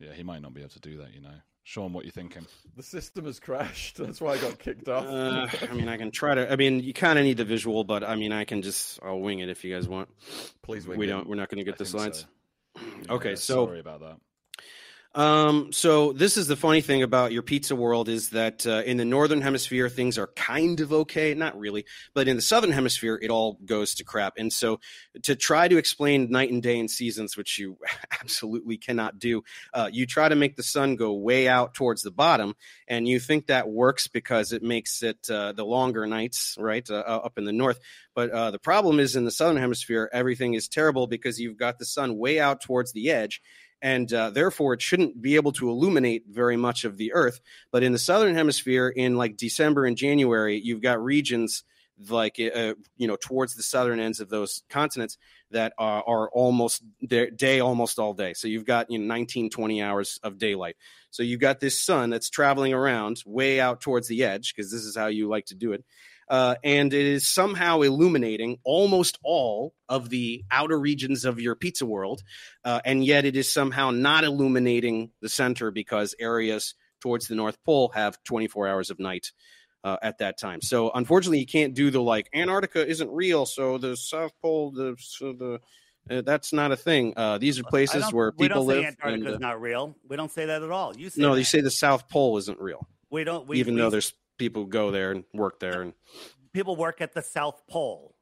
[0.00, 1.12] Yeah, he might not be able to do that.
[1.14, 2.46] You know, Shaun, what you thinking?
[2.76, 3.96] The system has crashed.
[3.98, 5.06] That's why I got kicked off.
[5.06, 6.50] Uh, I mean, I can try to.
[6.52, 9.00] I mean, you kind of need the visual, but I mean, I can just.
[9.02, 10.08] I'll wing it if you guys want.
[10.62, 11.10] Please wing we it.
[11.10, 11.28] don't.
[11.28, 12.26] We're not going to get I the think slides.
[13.06, 13.14] so.
[13.14, 14.16] Okay, Yeah, so sorry about that.
[15.14, 18.96] Um, so this is the funny thing about your pizza world is that uh, in
[18.96, 21.84] the northern hemisphere things are kind of okay, not really,
[22.14, 24.34] but in the southern hemisphere it all goes to crap.
[24.38, 24.80] And so
[25.22, 27.78] to try to explain night and day and seasons, which you
[28.20, 32.10] absolutely cannot do, uh, you try to make the sun go way out towards the
[32.10, 32.56] bottom,
[32.88, 37.04] and you think that works because it makes it uh, the longer nights, right, uh,
[37.06, 37.78] uh, up in the north.
[38.16, 41.78] But uh, the problem is in the southern hemisphere everything is terrible because you've got
[41.78, 43.40] the sun way out towards the edge
[43.84, 47.40] and uh, therefore it shouldn't be able to illuminate very much of the earth.
[47.70, 51.62] But in the southern hemisphere in like december and january you've got regions
[52.08, 55.16] like uh, you know towards the southern ends of those continents
[55.50, 58.34] that are, are almost day almost all day.
[58.34, 60.76] So you've got you know 19 20 hours of daylight.
[61.10, 64.82] So you've got this sun that's traveling around way out towards the edge because this
[64.82, 65.84] is how you like to do it
[66.28, 71.84] uh, and it is somehow illuminating almost all of the outer regions of your pizza
[71.86, 72.22] world
[72.64, 77.62] uh, and yet it is somehow not illuminating the center because areas towards the North
[77.64, 79.32] Pole have 24 hours of night
[79.84, 80.62] uh, at that time.
[80.62, 84.96] So unfortunately, you can't do the like Antarctica isn't real, so the South Pole, the
[84.98, 85.60] so the
[86.10, 87.12] uh, that's not a thing.
[87.16, 88.84] Uh, these are places don't- where we people don't say live.
[88.86, 89.94] Antarctica is and, uh, not real.
[90.08, 90.96] We don't say that at all.
[90.96, 91.38] You say no, that.
[91.38, 93.46] you say the South Pole isn't real, we don't.
[93.46, 95.92] We, even we- though there's people go there and work there, and
[96.52, 98.14] people work at the South Pole.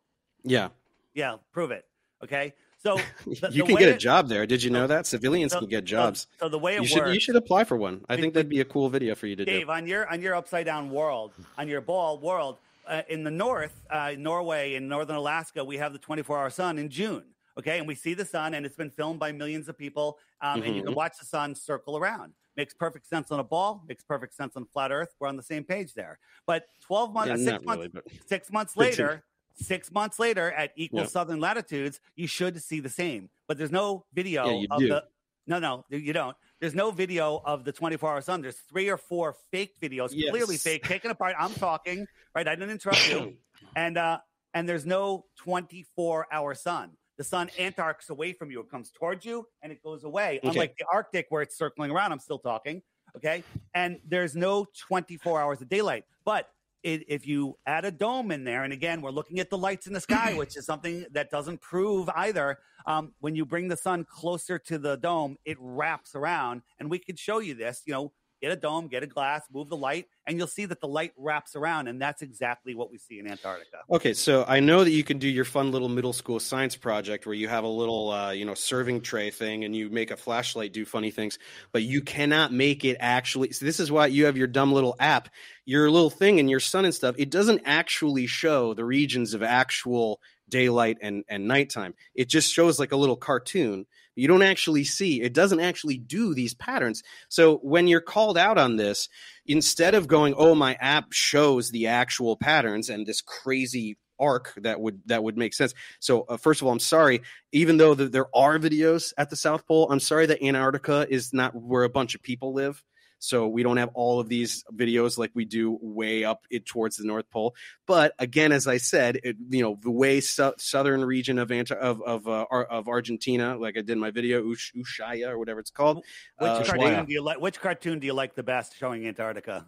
[0.44, 0.68] yeah,
[1.14, 1.84] Yeah, prove it.
[2.24, 2.96] Okay, so
[3.26, 4.46] the- you can get a it- job there.
[4.46, 6.26] Did you know that civilians so- can get jobs?
[6.38, 8.04] So, the way it You should works, you should apply for one.
[8.08, 9.50] I think that'd be a cool video for you to do.
[9.50, 13.30] Dave, on your on your upside down world, on your ball world, uh, in the
[13.30, 17.24] north, uh, Norway and northern Alaska, we have the 24 hour sun in June.
[17.58, 20.62] Okay, and we see the sun, and it's been filmed by millions of people, um,
[20.62, 20.96] and you can Mhm.
[20.96, 22.32] watch the sun circle around.
[22.57, 23.82] Makes perfect sense on a ball.
[23.88, 25.14] Makes perfect sense on flat Earth.
[25.18, 26.18] We're on the same page there.
[26.46, 29.24] But 12 months, Yeah, six months, really, six months later,
[29.55, 31.07] six months later at equal Yeah.
[31.07, 33.30] southern latitudes, you should see the same.
[33.48, 34.88] But there's no video Yeah, of do.
[34.88, 35.05] the.
[35.46, 36.36] No, no, you don't.
[36.61, 38.42] There's no video of the 24 hour sun.
[38.42, 41.34] There's three or four fake videos, clearly fake, taken apart.
[41.36, 42.46] I'm talking, right?
[42.46, 43.36] I didn't interrupt you.
[43.74, 44.18] And uh,
[44.53, 46.92] and there's no 24 hour sun.
[47.18, 48.60] The sun antarcts away from you.
[48.60, 50.38] It comes towards you and it goes away.
[50.38, 50.48] Okay.
[50.48, 52.12] Unlike the Arctic where it's circling around.
[52.12, 52.82] I'm still talking.
[53.16, 53.44] Okay.
[53.74, 56.04] And there's no 24 hours of daylight.
[56.24, 56.48] But
[56.82, 59.86] it, if you add a dome in there, and again, we're looking at the lights
[59.86, 62.58] in the sky, which is something that doesn't prove either.
[62.86, 66.98] Um, when you bring the sun closer to the dome, it wraps around, and we
[66.98, 67.82] could show you this.
[67.86, 68.12] You know,
[68.43, 71.12] get a dome, get a glass, move the light, and you'll see that the light
[71.16, 73.78] wraps around, and that's exactly what we see in Antarctica.
[73.88, 77.24] Okay, so I know that you can do your fun little middle school science project
[77.24, 80.16] where you have a little, uh, you know, serving tray thing and you make a
[80.16, 81.38] flashlight do funny things,
[81.70, 83.53] but you cannot make it actually.
[83.53, 85.28] So this is why you have your dumb little app,
[85.64, 87.14] your little thing and your sun and stuff.
[87.18, 91.95] It doesn't actually show the regions of actual daylight and and nighttime.
[92.14, 93.86] It just shows like a little cartoon.
[94.14, 95.22] You don't actually see.
[95.22, 97.02] It doesn't actually do these patterns.
[97.28, 99.08] So when you're called out on this,
[99.46, 104.80] instead of going, "Oh, my app shows the actual patterns and this crazy arc that
[104.80, 107.22] would that would make sense." So uh, first of all, I'm sorry.
[107.52, 111.32] Even though the, there are videos at the South Pole, I'm sorry that Antarctica is
[111.32, 112.82] not where a bunch of people live.
[113.23, 116.97] So we don't have all of these videos like we do way up it towards
[116.97, 117.55] the North Pole.
[117.87, 122.03] But again, as I said, it, you know, the way southern region of Anta- of
[122.03, 125.70] of, uh, of Argentina, like I did in my video, Ush- Ushuaia or whatever it's
[125.70, 125.99] called.
[126.39, 127.41] Which Uh, cartoon do you like?
[127.41, 129.66] Which cartoon do you like the best showing Antarctica?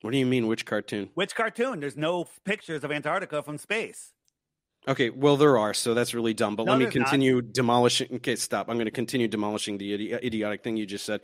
[0.00, 0.46] what do you mean?
[0.46, 1.10] Which cartoon?
[1.12, 1.80] Which cartoon?
[1.80, 4.12] There's no pictures of Antarctica from space.
[4.86, 6.56] Okay, well there are, so that's really dumb.
[6.56, 7.04] But No, let me there's not.
[7.06, 8.16] continue demolishing.
[8.16, 8.68] Okay, stop.
[8.68, 11.22] I'm going to continue demolishing the idi- idiotic thing you just said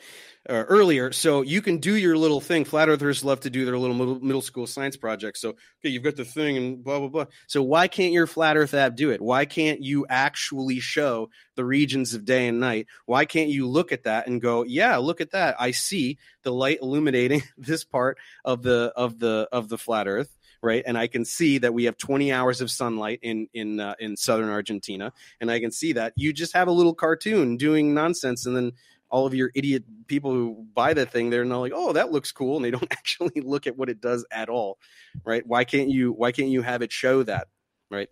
[0.49, 1.13] uh, earlier.
[1.13, 2.65] So you can do your little thing.
[2.65, 5.43] Flat Earthers love to do their little middle, middle school science projects.
[5.43, 7.27] So okay, you've got the thing and blah blah blah.
[7.49, 9.21] So why can't your Flat Earth app do it?
[9.21, 12.87] Why can't you actually show the regions of day and night?
[13.05, 15.57] Why can't you look at that and go, yeah, look at that.
[15.61, 20.35] I see the light illuminating this part of the of the of the flat Earth
[20.63, 20.83] right?
[20.87, 24.17] And I can see that we have 20 hours of sunlight in in uh, in
[24.17, 28.47] southern Argentina, and I can see that you just have a little cartoon doing nonsense,
[28.47, 28.73] and then
[29.11, 32.31] all of your idiot people who buy that thing, they're not like, oh, that looks
[32.33, 34.79] cool, and they don't actually look at what it does at all,
[35.25, 35.47] right?
[35.47, 37.49] Why can't you Why can't you have it show that,
[37.91, 38.09] right?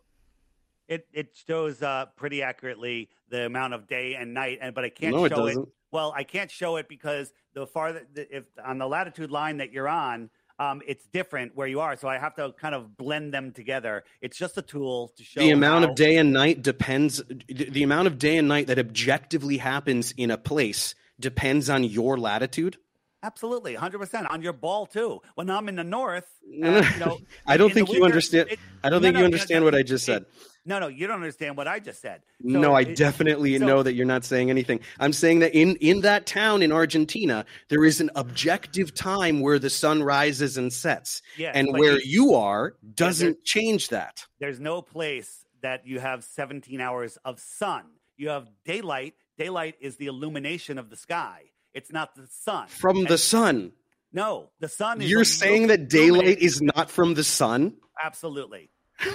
[0.89, 4.91] It it shows uh, pretty accurately the amount of day and night, and but I
[4.91, 5.51] can't no, show it.
[5.51, 5.69] doesn't.
[5.91, 9.73] Well, I can't show it because the farther the, if on the latitude line that
[9.73, 11.97] you're on, um, it's different where you are.
[11.97, 14.05] So I have to kind of blend them together.
[14.21, 17.71] It's just a tool to show the amount how- of day and night depends the
[17.71, 22.17] the amount of day and night that objectively happens in a place depends on your
[22.17, 22.77] latitude
[23.23, 25.21] Absolutely, 100% on your ball too.
[25.35, 28.51] When I'm in the north, No, uh, you know, I don't think you winter, understand-
[28.51, 30.25] it- i don't no, think no, you understand no, what i just said
[30.65, 32.23] No, no, you don't understand what I just said.
[32.41, 35.53] So no i it- definitely so- know that you're not saying anything i'm saying that
[35.55, 40.57] in in that town in argentina there is an objective time where the sun rises
[40.57, 45.85] and sets Yes, and where you- you are doesn't change that there's no place that
[45.85, 47.83] you have 17 hours of sun.
[48.17, 49.15] You have daylight.
[49.37, 51.51] Daylight is the illumination of the sky.
[51.79, 52.67] It's not the sun.
[52.83, 53.57] from the sun
[54.13, 54.31] No,
[54.65, 57.61] the sun is you're saying that daylight is not from the sun
[58.09, 58.65] absolutely.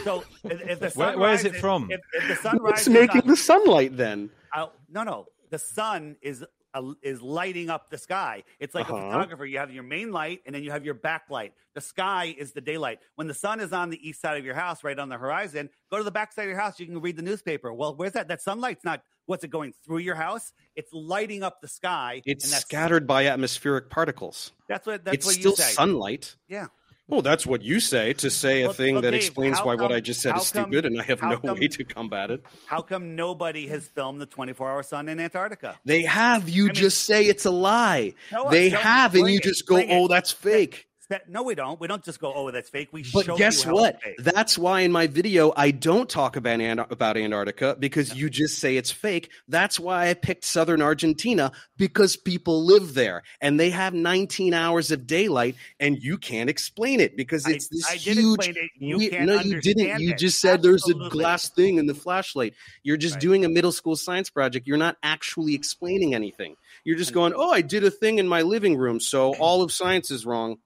[0.05, 1.81] So if, if the Where- sun where is it from?
[1.95, 5.17] If, if the sun what's rises making on- the sunlight then Uh, no, no.
[5.55, 6.37] The sun is
[6.73, 8.43] uh, is lighting up the sky.
[8.59, 8.95] It's like Uh-huh.
[8.97, 9.45] a photographer.
[9.45, 11.51] You have your main light, and then you have your backlight.
[11.75, 12.99] The sky is the daylight.
[13.15, 15.69] When the sun is on the east side of your house, right on the horizon,
[15.91, 16.79] go to the back side of your house.
[16.79, 17.73] You can read the newspaper.
[17.73, 18.27] Well, where's that?
[18.27, 19.01] That sunlight's not.
[19.25, 20.51] What's it going through your house?
[20.75, 22.21] It's lighting up the sky.
[22.25, 25.05] it's and that's, scattered by atmospheric particles That's what.
[25.05, 25.71] That's it's what still you say.
[25.71, 26.67] sunlight Yeah.
[27.09, 29.75] Well, that's what you say to say a Well- thing well, that Dave, explains why
[29.75, 32.31] what I just said is come- stupid, and I have no come- way to combat
[32.31, 32.43] it.
[32.65, 35.77] How come nobody has filmed the 24-hour sun in Antarctica?
[35.83, 36.47] They have.
[36.47, 38.13] You I mean- just say it's a lie.
[38.29, 39.93] Show us, they have, and you it, just go, bring it.
[39.93, 41.79] "Oh, that's fake." That- No, we don't.
[41.79, 43.99] We don't just go, "Oh, that's fake." We But show guess what?
[44.19, 48.59] That's why in my video I don't talk about Ant- about Antarctica because you just
[48.59, 49.29] say it's fake.
[49.47, 54.91] That's why I picked southern Argentina because people live there and they have 19 hours
[54.91, 58.39] of daylight, and you can't explain it because I- it's this I huge.
[58.39, 58.71] explain it.
[58.79, 59.99] You we- no, you didn't.
[59.99, 60.17] You it.
[60.17, 62.53] just said there's a glass thing in the flashlight.
[62.83, 63.21] You're just Right.
[63.21, 64.67] doing a middle school science project.
[64.67, 66.55] You're not actually explaining anything.
[66.85, 69.71] You're just going, "Oh, I did a thing in my living room, so all of
[69.71, 70.57] science is wrong."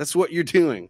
[0.00, 0.88] That's what you're doing.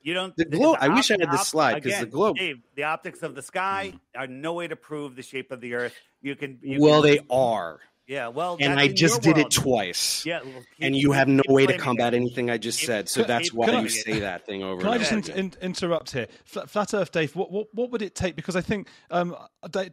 [0.00, 0.34] You don't.
[0.36, 2.82] The globe- I wish I had op- this slide, 'cause the again, globe- Dave, the
[2.82, 5.94] optics of the sky are no way to prove the shape of the Earth.
[6.20, 6.58] You can.
[6.60, 7.78] You well, can, they are.
[8.08, 8.26] Yeah.
[8.28, 10.26] Well, and I just your did it twice.
[10.26, 10.40] Yeah.
[10.42, 12.16] well, And you have no way to combat it.
[12.16, 14.04] anything I just Keep- said, so keep that's why blaming you it.
[14.04, 16.26] say that thing over Can I just in, in, interrupt here?
[16.44, 17.36] Flat, Flat Earth, Dave.
[17.36, 18.34] What, what what would it take?
[18.34, 19.36] Because I think um,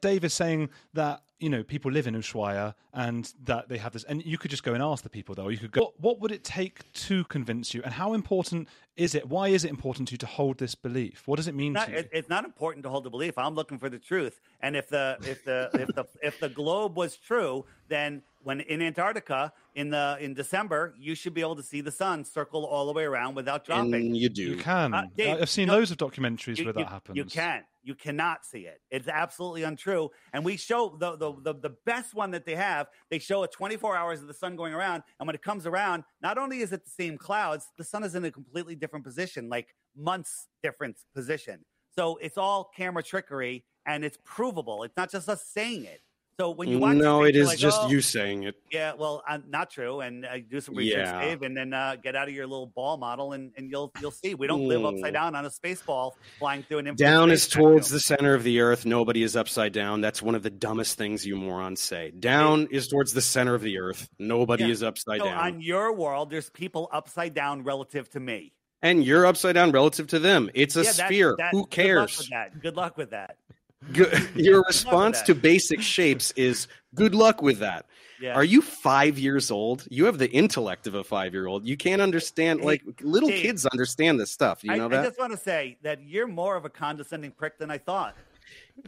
[0.01, 4.03] Dave is saying that you know people live in Ushuaia and that they have this,
[4.03, 5.47] and you could just go and ask the people though.
[5.49, 5.81] You could go.
[5.81, 7.81] What, what would it take to convince you?
[7.83, 8.67] And how important
[8.97, 9.27] is it?
[9.27, 11.23] Why is it important to you to hold this belief?
[11.25, 11.97] What does it mean Not, to you?
[11.99, 13.37] it, it's not important to hold the belief.
[13.37, 14.41] I'm looking for the truth.
[14.61, 18.81] And if the if the if the if the globe was true, then when in
[18.81, 22.85] Antarctica in the in December, you should be able to see the sun circle all
[22.85, 23.93] the way around without dropping.
[23.93, 24.43] And you do.
[24.43, 24.93] You can.
[24.93, 27.17] Uh, Dave, I've seen no, loads of documentaries you, where that you- happens.
[27.17, 27.65] You can't.
[27.81, 28.81] You cannot see it.
[28.91, 30.09] It's absolutely untrue.
[30.33, 32.87] And we show the, the the the best one that they have.
[33.09, 36.03] They show it 24 hours of the sun going around, and when it comes around,
[36.21, 39.49] not only is it the same clouds, the sun is in a completely different position,
[39.49, 41.63] like months different position.
[41.95, 44.83] So it's all camera trickery, and it's provable.
[44.83, 46.01] It's not just us saying it.
[46.39, 48.55] So when you watch, no, these it things, like, just "Oh, you saying it.
[48.71, 49.99] Yeah, well, uh, not true.
[49.99, 51.19] And uh, do some research, Yeah.
[51.19, 54.11] Dave, and then uh, get out of your little ball model, and, and you'll you'll
[54.11, 57.45] see we don't live upside down on a space ball flying through an Down is
[57.45, 58.85] towards the center of the earth.
[58.85, 59.99] Nobody is upside down.
[59.99, 62.11] That's one of the dumbest things you morons say.
[62.11, 64.07] Down is towards the center of the earth.
[64.17, 64.69] Nobody Yeah.
[64.69, 65.37] is upside So down.
[65.37, 68.53] on your world, there's people upside down relative to me.
[68.81, 70.49] And you're upside down relative to them.
[70.53, 71.35] It's a Yeah, that- sphere.
[71.37, 72.17] that- Who Good luck cares?
[72.17, 72.61] with that.
[72.61, 73.35] Good luck with that.
[73.93, 77.85] Good- Your response to basic shapes is good luck with that.
[78.21, 78.33] Yeah.
[78.33, 79.85] Are you five years old?
[79.89, 81.65] You have the intellect of a five year old.
[81.65, 84.61] You can't understand, Hey, like, little Dave, kids understand this stuff.
[84.63, 85.03] You I, know I that?
[85.05, 88.15] just want to say that you're more of a condescending prick than I thought.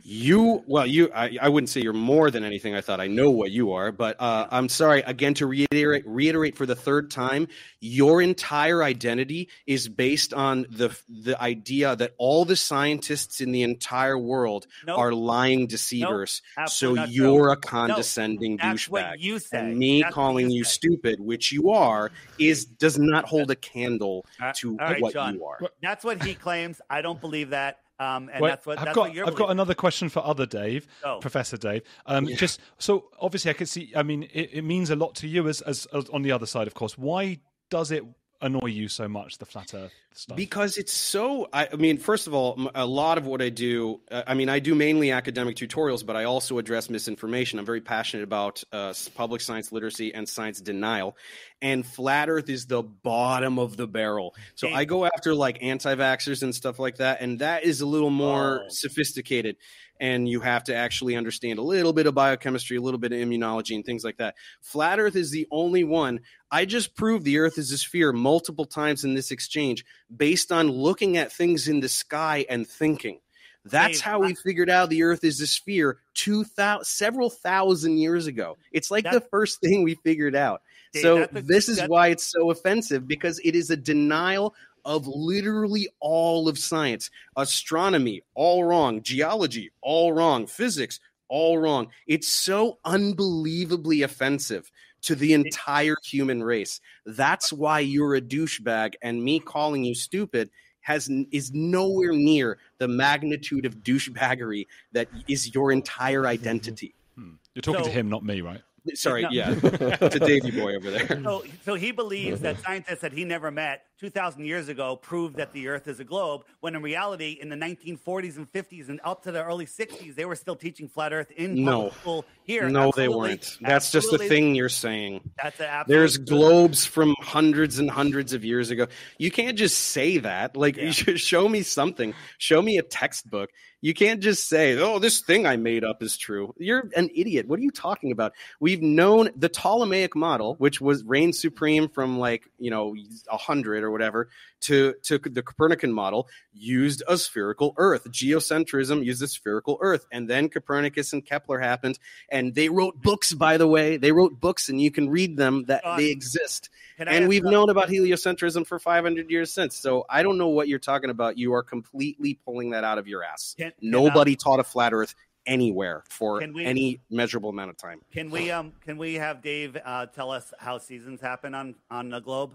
[0.04, 2.76] You well, you I, I wouldn't say you're more than anything.
[2.76, 6.58] I thought I know what you are, but uh, I'm sorry again to reiterate reiterate
[6.58, 7.48] for the third time.
[7.80, 13.64] Your entire identity is based on the the idea that all the scientists in the
[13.64, 14.98] entire world Nope.
[14.98, 16.42] are lying deceivers.
[16.56, 17.16] so absolutely not true.
[17.16, 18.90] you're a condescending That's douchebag.
[18.92, 19.60] what you say.
[19.60, 20.70] And me That's what calling you say.
[20.72, 25.14] stupid, which you are, is does not hold a candle Uh, to all right, what
[25.14, 25.36] John.
[25.36, 25.60] you are.
[25.82, 26.82] That's what he claims.
[26.90, 27.80] I don't believe that.
[28.02, 30.26] Um, and Wait, that's what I've that's got what you're I've got another question for
[30.26, 31.20] other Dave, Oh.
[31.20, 31.84] Professor Dave.
[32.08, 33.92] Um, Just so obviously I can see.
[33.96, 36.48] I mean, it, it means a lot to you as, as as on the other
[36.48, 36.98] side, of course.
[36.98, 37.38] Why
[37.70, 38.04] does it
[38.42, 40.36] annoy you so much the flat Earth stuff?
[40.38, 41.48] Because it's so.
[41.54, 44.00] I, I mean, first of all, a lot of what I do.
[44.10, 47.60] Uh, I mean, I do mainly academic tutorials, but I also address misinformation.
[47.60, 51.16] I'm very passionate about uh, public science literacy and science denial.
[51.62, 54.36] And flat Earth is the bottom of the barrel.
[54.56, 58.10] So I go after like anti-vaxxers and stuff like that, and that is a little
[58.10, 58.70] more Oh.
[58.70, 59.58] sophisticated.
[60.02, 63.20] And you have to actually understand a little bit of biochemistry, a little bit of
[63.20, 64.36] immunology, and things like that.
[64.60, 66.22] Flat Earth is the only one.
[66.50, 70.72] I just proved the Earth is a sphere multiple times in this exchange based on
[70.72, 73.20] looking at things in the sky and thinking.
[73.64, 77.30] That's Dave, how we I- figured out the Earth is a sphere two thousand several
[77.30, 78.58] thousand years ago.
[78.72, 80.64] It's like the first thing we figured out.
[80.94, 84.56] Dave, so a- this is why it's so offensive because it is a denial
[84.86, 87.10] of literally all of science.
[87.38, 89.02] Astronomy, all wrong.
[89.02, 90.48] Geology, all wrong.
[90.48, 91.88] Physics, all wrong.
[92.08, 94.72] It's so unbelievably offensive
[95.04, 96.80] to the entire human race.
[97.06, 100.50] That's why you're a douchebag, and me calling you stupid
[100.82, 106.94] has is nowhere near the magnitude of douchebaggery that is your entire identity.
[107.16, 107.32] Hmm.
[107.54, 108.62] You're talking to him, not me, right?
[108.94, 109.30] Sorry, No.
[109.32, 109.54] yeah,
[109.98, 111.22] to Davy Boy over there.
[111.22, 115.54] So, so he believes that scientists that he never met 2,000 years ago proved that
[115.54, 119.22] the Earth is a globe, when in reality, in the 1940s and 50s and up
[119.26, 121.92] to the early 60s, they were still teaching flat Earth in No.
[122.02, 122.68] school here.
[122.68, 123.60] No, they weren't.
[123.62, 125.22] That's just the thing you're saying.
[125.42, 128.88] That's an absolute There's globes from hundreds and hundreds of years ago.
[129.20, 130.58] You can't just say that.
[130.58, 130.86] Like, Yeah.
[130.86, 132.16] you should show me something.
[132.40, 133.52] Show me a textbook.
[133.84, 137.48] You can't just say, "Oh, this thing I made up is true." You're an idiot.
[137.48, 138.34] What are you talking about?
[138.60, 142.96] We've known the Ptolemaic model, which was reigned supreme from like you know
[143.32, 144.30] a hundred or whatever,
[144.62, 148.06] to to the Copernican model, used a spherical Earth.
[148.10, 153.34] Geocentrism used a spherical Earth, and then Copernicus and Kepler happened, and they wrote books.
[153.34, 156.70] By the way, they wrote books, and you can read them that they exist.
[156.98, 159.76] And we've known about heliocentrism for 500 years since.
[159.76, 161.38] So I don't know what you're talking about.
[161.38, 163.56] You are completely pulling that out of your ass.
[163.58, 165.16] Can- can, Nobody taught a flat Earth
[165.46, 168.02] anywhere for we- any measurable amount of time.
[168.12, 172.10] Can we um can we have Dave uh, tell us how seasons happen on on
[172.10, 172.54] the globe?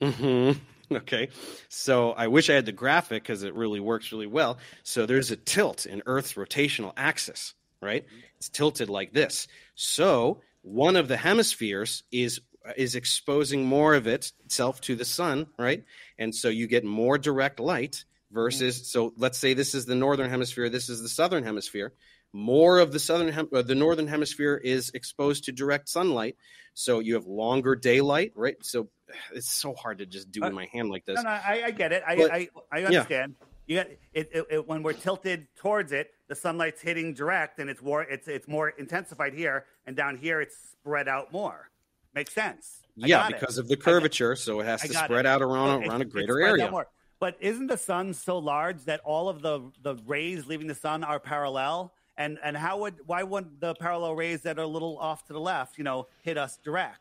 [0.00, 0.52] hmm
[0.92, 1.28] Okay.
[1.68, 4.58] So I wish I had the graphic because it really works really well.
[4.82, 8.06] So there's a tilt in Earth's rotational axis, right?
[8.38, 9.48] It's tilted like this.
[9.74, 12.40] So one of the hemispheres is
[12.76, 15.84] is exposing more of it itself to the sun, right?
[16.18, 20.28] And so you get more direct light versus so let's say this is the northern
[20.28, 21.92] hemisphere, this is the southern hemisphere.
[22.34, 26.36] More of the southern hem- uh, the northern hemisphere is exposed to direct sunlight,
[26.74, 28.56] so you have longer daylight, right?
[28.62, 28.90] So
[29.32, 31.16] it's so hard to just do uh, in my hand like this.
[31.16, 32.02] No, no, I, I get it.
[32.06, 33.34] I But- I, I understand.
[33.66, 34.66] You got it, it, it.
[34.66, 38.70] When we're tilted towards it, the sunlight's hitting direct, and it's more it's it's more
[38.70, 41.68] intensified here, and down here it's spread out more.
[42.14, 42.78] Makes sense.
[43.02, 43.40] I yeah, got it.
[43.40, 46.72] because of the curvature, so it has to spread out around around a greater area.
[47.20, 51.04] But isn't the sun so large that all of the the rays leaving the sun
[51.04, 54.98] are parallel, And and how would why wouldn't the parallel rays that are a little
[54.98, 57.00] off to the left, you know, hit us direct?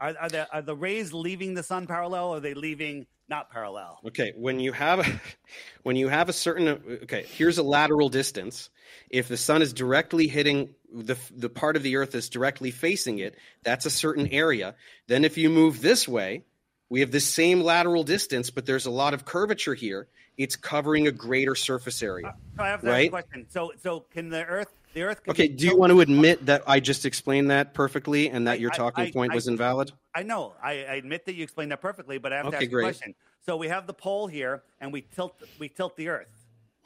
[0.00, 3.50] Are are the are the rays leaving the sun parallel or are they leaving not
[3.50, 4.00] parallel?
[4.06, 5.20] Okay, when you have a,
[5.82, 6.68] when you have a certain
[7.04, 8.70] okay, here's a lateral distance.
[9.10, 13.18] If the sun is directly hitting the the part of the earth that's directly facing
[13.18, 14.74] it, that's a certain area.
[15.06, 16.44] Then if you move this way,
[16.88, 20.08] we have the same lateral distance, but there's a lot of curvature here.
[20.36, 22.26] It's covering a greater surface area.
[22.28, 23.10] Uh, so I have Right.
[23.10, 23.46] question.
[23.48, 25.20] So so can the Earth the Earth?
[25.28, 28.70] Okay, do you want to admit that I just explained that perfectly and that your
[28.70, 29.92] talking I- point I- was invalid?
[30.14, 30.54] I know.
[30.62, 32.84] I, I admit that you explained that perfectly, but I have to ask great.
[32.84, 33.14] a question.
[33.44, 36.28] So we have the pole here, and we tilt we tilt the Earth.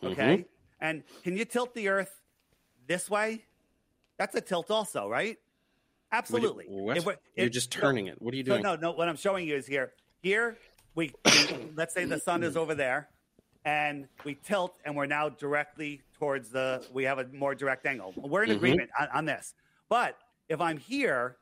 [0.02, 0.12] Mm-hmm.
[0.12, 0.44] Okay,
[0.80, 2.10] and can you tilt the Earth
[2.86, 3.44] this way?
[4.16, 5.36] That's a tilt, also, right?
[6.10, 6.64] Absolutely.
[6.68, 6.96] What?
[6.96, 8.20] If we're- You're if- just no, turning it.
[8.20, 8.62] What are you doing?
[8.62, 8.92] no, no.
[8.92, 9.92] What I'm showing you is here.
[10.22, 10.56] Here,
[10.94, 11.12] we
[11.76, 13.08] let's say the sun is over there,
[13.68, 16.82] and we tilt, and we're now directly towards the.
[16.92, 18.14] We have a more direct angle.
[18.16, 18.56] We're in Mhm.
[18.56, 19.54] agreement on, on this.
[19.90, 20.16] But
[20.48, 21.36] if I'm here,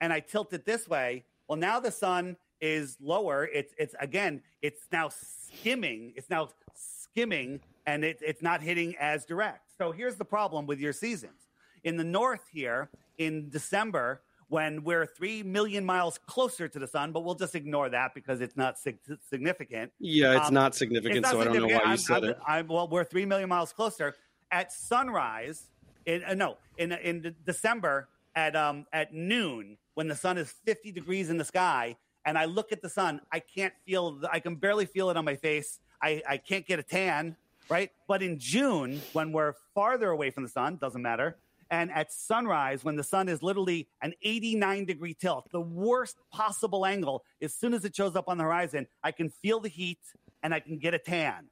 [0.00, 3.46] and I tilt it this way, well, now the sun is lower.
[3.46, 6.12] It's it's again, it's now skimming.
[6.16, 9.70] It's now skimming, and it, it's not hitting as direct.
[9.78, 11.40] So here's the problem with your seasons.
[11.84, 17.12] In the north here, in December, when we're three million miles closer to the sun,
[17.12, 19.92] but we'll just ignore that because it's not sig- significant.
[19.98, 22.14] Yeah, it's Um, not significant, It's not so I don't know why you I'm- said
[22.24, 22.38] I'm- it.
[22.46, 24.14] I'm, well, we're three million miles closer.
[24.50, 25.70] At sunrise,
[26.06, 30.92] in, uh, no, in in December at um at noon when the sun is 50
[30.92, 34.20] degrees in the sky, and I look at the sun, I can't feel.
[34.30, 35.80] I can barely feel it on my face.
[36.02, 37.36] I I can't get a tan,
[37.68, 37.90] right?
[38.06, 41.36] But in June, when we're farther away from the sun, doesn't matter.
[41.70, 46.84] And at sunrise, when the sun is literally an 89 degree tilt, the worst possible
[46.86, 49.98] angle, as soon as it shows up on the horizon, I can feel the heat
[50.42, 51.46] and I can get a tan.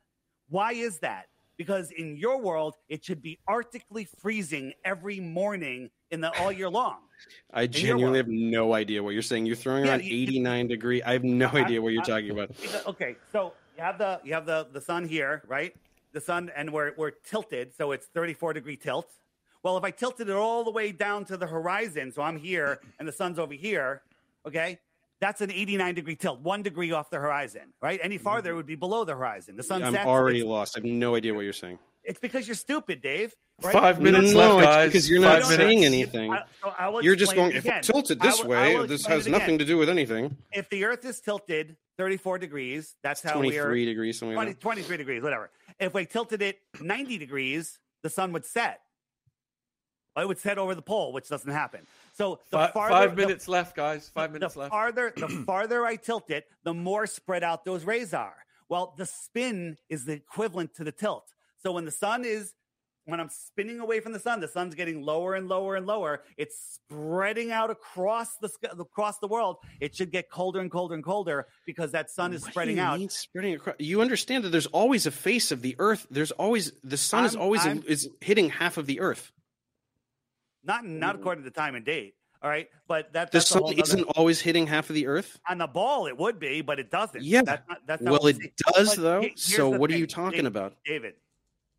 [0.48, 1.26] Why is that?
[1.56, 6.68] Because in your world, it should be arctically freezing every morning in the all year
[6.68, 6.96] long.
[7.52, 9.46] I your genuinely have no idea what you're saying.
[9.46, 11.02] You're throwing Yeah, around you- 89 degree.
[11.02, 12.50] I have no I- idea what you're I- talking about.
[12.86, 15.74] Okay, so you have the you have the the sun here, right?
[16.12, 19.08] The sun, and we're we're tilted, so it's 34 degree tilt.
[19.62, 22.80] Well, if I tilted it all the way down to the horizon, so I'm here
[22.98, 24.02] and the sun's over here,
[24.46, 24.78] okay,
[25.20, 28.00] that's an 89 degree tilt, one degree off the horizon, right?
[28.02, 28.24] Any mm-hmm.
[28.24, 29.56] farther it would be below the horizon.
[29.56, 30.04] The sun I'm sets.
[30.04, 30.76] already lost.
[30.76, 31.78] I have no idea what you're saying.
[32.02, 33.32] it's because you're stupid, Dave.
[33.62, 33.72] Right?
[33.72, 34.88] Five minutes no, left, it's guys.
[34.88, 35.56] because you're Five not minutes.
[35.56, 36.32] saying anything.
[36.32, 38.88] I- so I You're just going, if I tilt it I this will- way, will
[38.88, 40.36] this has nothing to do with anything.
[40.50, 43.66] If the Earth is tilted 34 degrees, that's how we are.
[43.66, 44.62] 23 degrees, something 20, like that.
[44.62, 45.50] 23 degrees, whatever.
[45.78, 48.80] If we tilted it 90 degrees, the sun would set.
[50.16, 51.86] It would set over the pole, which doesn't happen.
[52.12, 54.10] So the Five, farther, five the- minutes left, guys.
[54.14, 54.70] Five the minutes left.
[54.70, 58.36] farther the farther I tilt it, the more spread out those rays are.
[58.68, 61.24] Well, the spin is the equivalent to the tilt.
[61.62, 62.52] So when the sun is
[63.04, 66.22] when I'm spinning away from the sun, the sun's getting lower and lower and lower.
[66.36, 68.48] It's spreading out across the
[68.78, 69.56] across the world.
[69.80, 73.00] It should get colder and colder and colder because that sun is What spreading out.
[73.10, 73.74] spreading across?
[73.78, 76.06] You understand that there's always a face of the Earth.
[76.10, 79.32] There's always the sun is I'm- always I'm- is hitting half of the Earth.
[80.64, 82.14] Not not according to time and date.
[82.42, 85.38] All right, but that, The sun isn't always hitting half of the Earth.
[85.48, 86.06] on the ball.
[86.08, 87.22] It would be, but it doesn't.
[87.22, 87.42] Yeah.
[87.42, 88.36] that's not, that's not Well, it
[88.74, 89.28] does But though.
[89.36, 90.74] So what are you talking David, about?
[90.84, 91.14] David?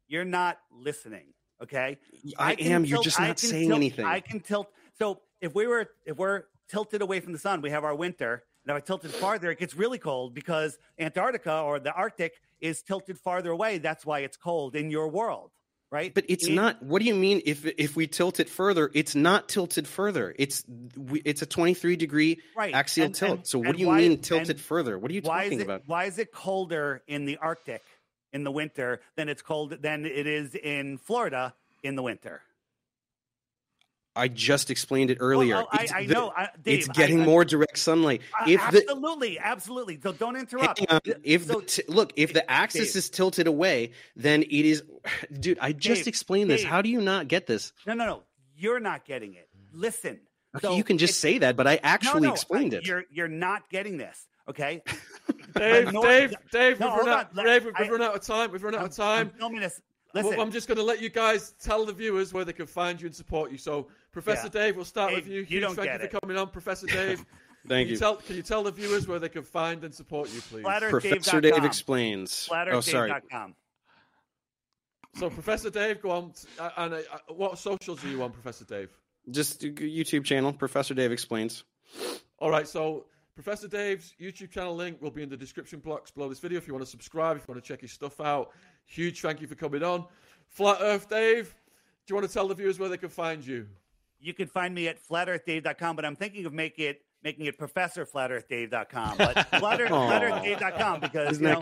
[0.08, 1.34] You're not listening.
[1.62, 1.98] Okay,
[2.38, 2.86] I can am.
[2.86, 4.06] You're just not saying tilt- anything.
[4.06, 4.70] I can tilt.
[4.98, 8.44] So if we were if we're tilted away from the sun, we have our winter.
[8.66, 12.82] And if I tilted farther, it gets really cold because Antarctica or the Arctic is
[12.82, 13.80] tilted farther away.
[13.80, 15.52] That's why it's cold in your world,
[15.94, 16.14] right?
[16.14, 16.82] But it's In- not.
[16.82, 17.42] What do you mean?
[17.46, 20.36] If if we tilt it further, it's not tilted further.
[20.38, 20.66] It's
[20.98, 22.74] we, it's a 23 degree Right.
[22.74, 23.38] axial And- tilt.
[23.40, 24.98] and- so what do you why- mean tilted further?
[24.98, 25.84] What are you talking it, about?
[25.86, 27.84] Why is it colder in the Arctic
[28.34, 32.42] in the winter than it's cold than it is in Florida in the winter?
[34.16, 35.56] I just explained it earlier.
[35.56, 36.80] Well, oh, I, I the- know, I, Dave.
[36.80, 38.22] it's getting I, I- more direct sunlight.
[38.40, 40.00] I- If the absolutely, absolutely.
[40.02, 40.80] So don't interrupt.
[40.80, 41.02] Hang on.
[41.24, 42.96] If So- the t- look, if the axis Dave.
[42.98, 44.84] is tilted away, then it is.
[45.40, 46.62] Dude, I just Dave, explained this.
[46.62, 46.70] Dave.
[46.70, 47.74] How do you not get this?
[47.88, 48.24] no, no, no.
[48.56, 49.50] You're not getting it.
[49.74, 50.20] Listen.
[50.56, 52.86] Okay, So you can just say that, but I actually no, explained I- it.
[52.86, 54.28] You're you're not getting this.
[54.48, 54.84] Okay.
[55.56, 57.46] Dave, No, Dave, Dave, no, we've hold run out, on.
[57.46, 58.52] Dave, we've, I, run out of time.
[58.52, 59.32] We've run out I'm, of time.
[59.34, 59.82] I'm filming this.
[60.14, 63.02] Well, I'm just going to let you guys tell the viewers where they can find
[63.02, 63.58] you and support you.
[63.58, 64.62] So, Professor Yeah.
[64.62, 65.40] Dave, we'll start Dave, with you.
[65.42, 66.12] you Huge don't thank get you it.
[66.12, 67.26] for coming on, Professor Dave.
[67.68, 67.98] Thank can you.
[67.98, 70.64] Tell, can you tell the viewers where they can find and support you, please?
[70.64, 71.66] Professor Dave FlatEarthDave.com.
[71.66, 72.50] explains.
[72.52, 73.10] Oh, sorry.
[73.12, 73.56] FlatEarthDave.com.
[75.16, 76.34] So, Professor Dave, go on.
[76.60, 78.90] Uh, and uh, uh, what socials are you on, Professor Dave?
[79.32, 80.52] Just YouTube channel.
[80.54, 81.64] Professor Dave explains.
[82.40, 83.06] All right, so
[83.36, 86.68] Professor Dave's YouTube channel link will be in the description box below this video if
[86.68, 88.50] you want to subscribe, if you want to check his stuff out.
[88.86, 90.06] Huge thank you for coming on.
[90.50, 91.56] Flat Earth Dave,
[92.06, 93.68] do you want to tell the viewers where they can find you?
[94.24, 99.18] You can find me at flatearthdave.com, but I'm thinking of make it making it professorflatearthdave.com.
[99.18, 101.62] But flatter, flatearthdave.com because Isn't you that know,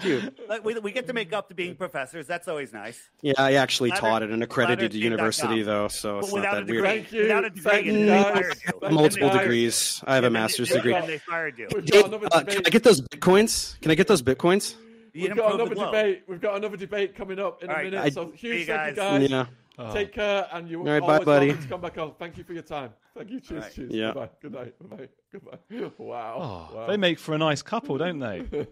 [0.59, 0.63] cute?
[0.63, 2.25] we, we get to make up to being professors.
[2.27, 2.99] That's always nice.
[3.21, 6.59] Yeah, I actually Flatter- taught at an accredited university though, so it's not without a
[6.61, 6.93] that degree, weird.
[7.03, 7.21] Thank you.
[7.23, 8.89] without a degree, Thank and you, then they fired you.
[8.91, 10.03] Multiple degrees.
[10.07, 10.93] I have a master's and degree.
[10.93, 11.67] then they fired you.
[11.67, 12.57] Dave, uh, can.
[12.65, 13.79] I get those bitcoins?
[13.81, 14.75] Can I get those bitcoins?
[15.13, 16.23] We've got another debate.
[16.27, 18.03] We've got another debate coming up in All a right, minute.
[18.05, 19.29] I- so huge thank you guys.
[19.29, 19.47] guys.
[19.79, 19.93] Yeah.
[19.93, 21.47] Take care, and you All right, always bye, buddy.
[21.47, 22.13] welcome to come back on.
[22.19, 22.91] Thank you for your time.
[23.15, 23.39] Thank you.
[23.39, 23.63] Cheers.
[23.63, 23.73] right.
[23.73, 23.91] Cheers.
[23.93, 24.07] Yeah.
[24.13, 24.29] Goodbye.
[24.41, 24.75] Good night.
[24.79, 25.07] Goodbye.
[25.31, 25.91] Goodbye.
[25.97, 26.69] Wow.
[26.71, 26.87] Oh, wow.
[26.87, 28.43] They make for a nice couple, don't they?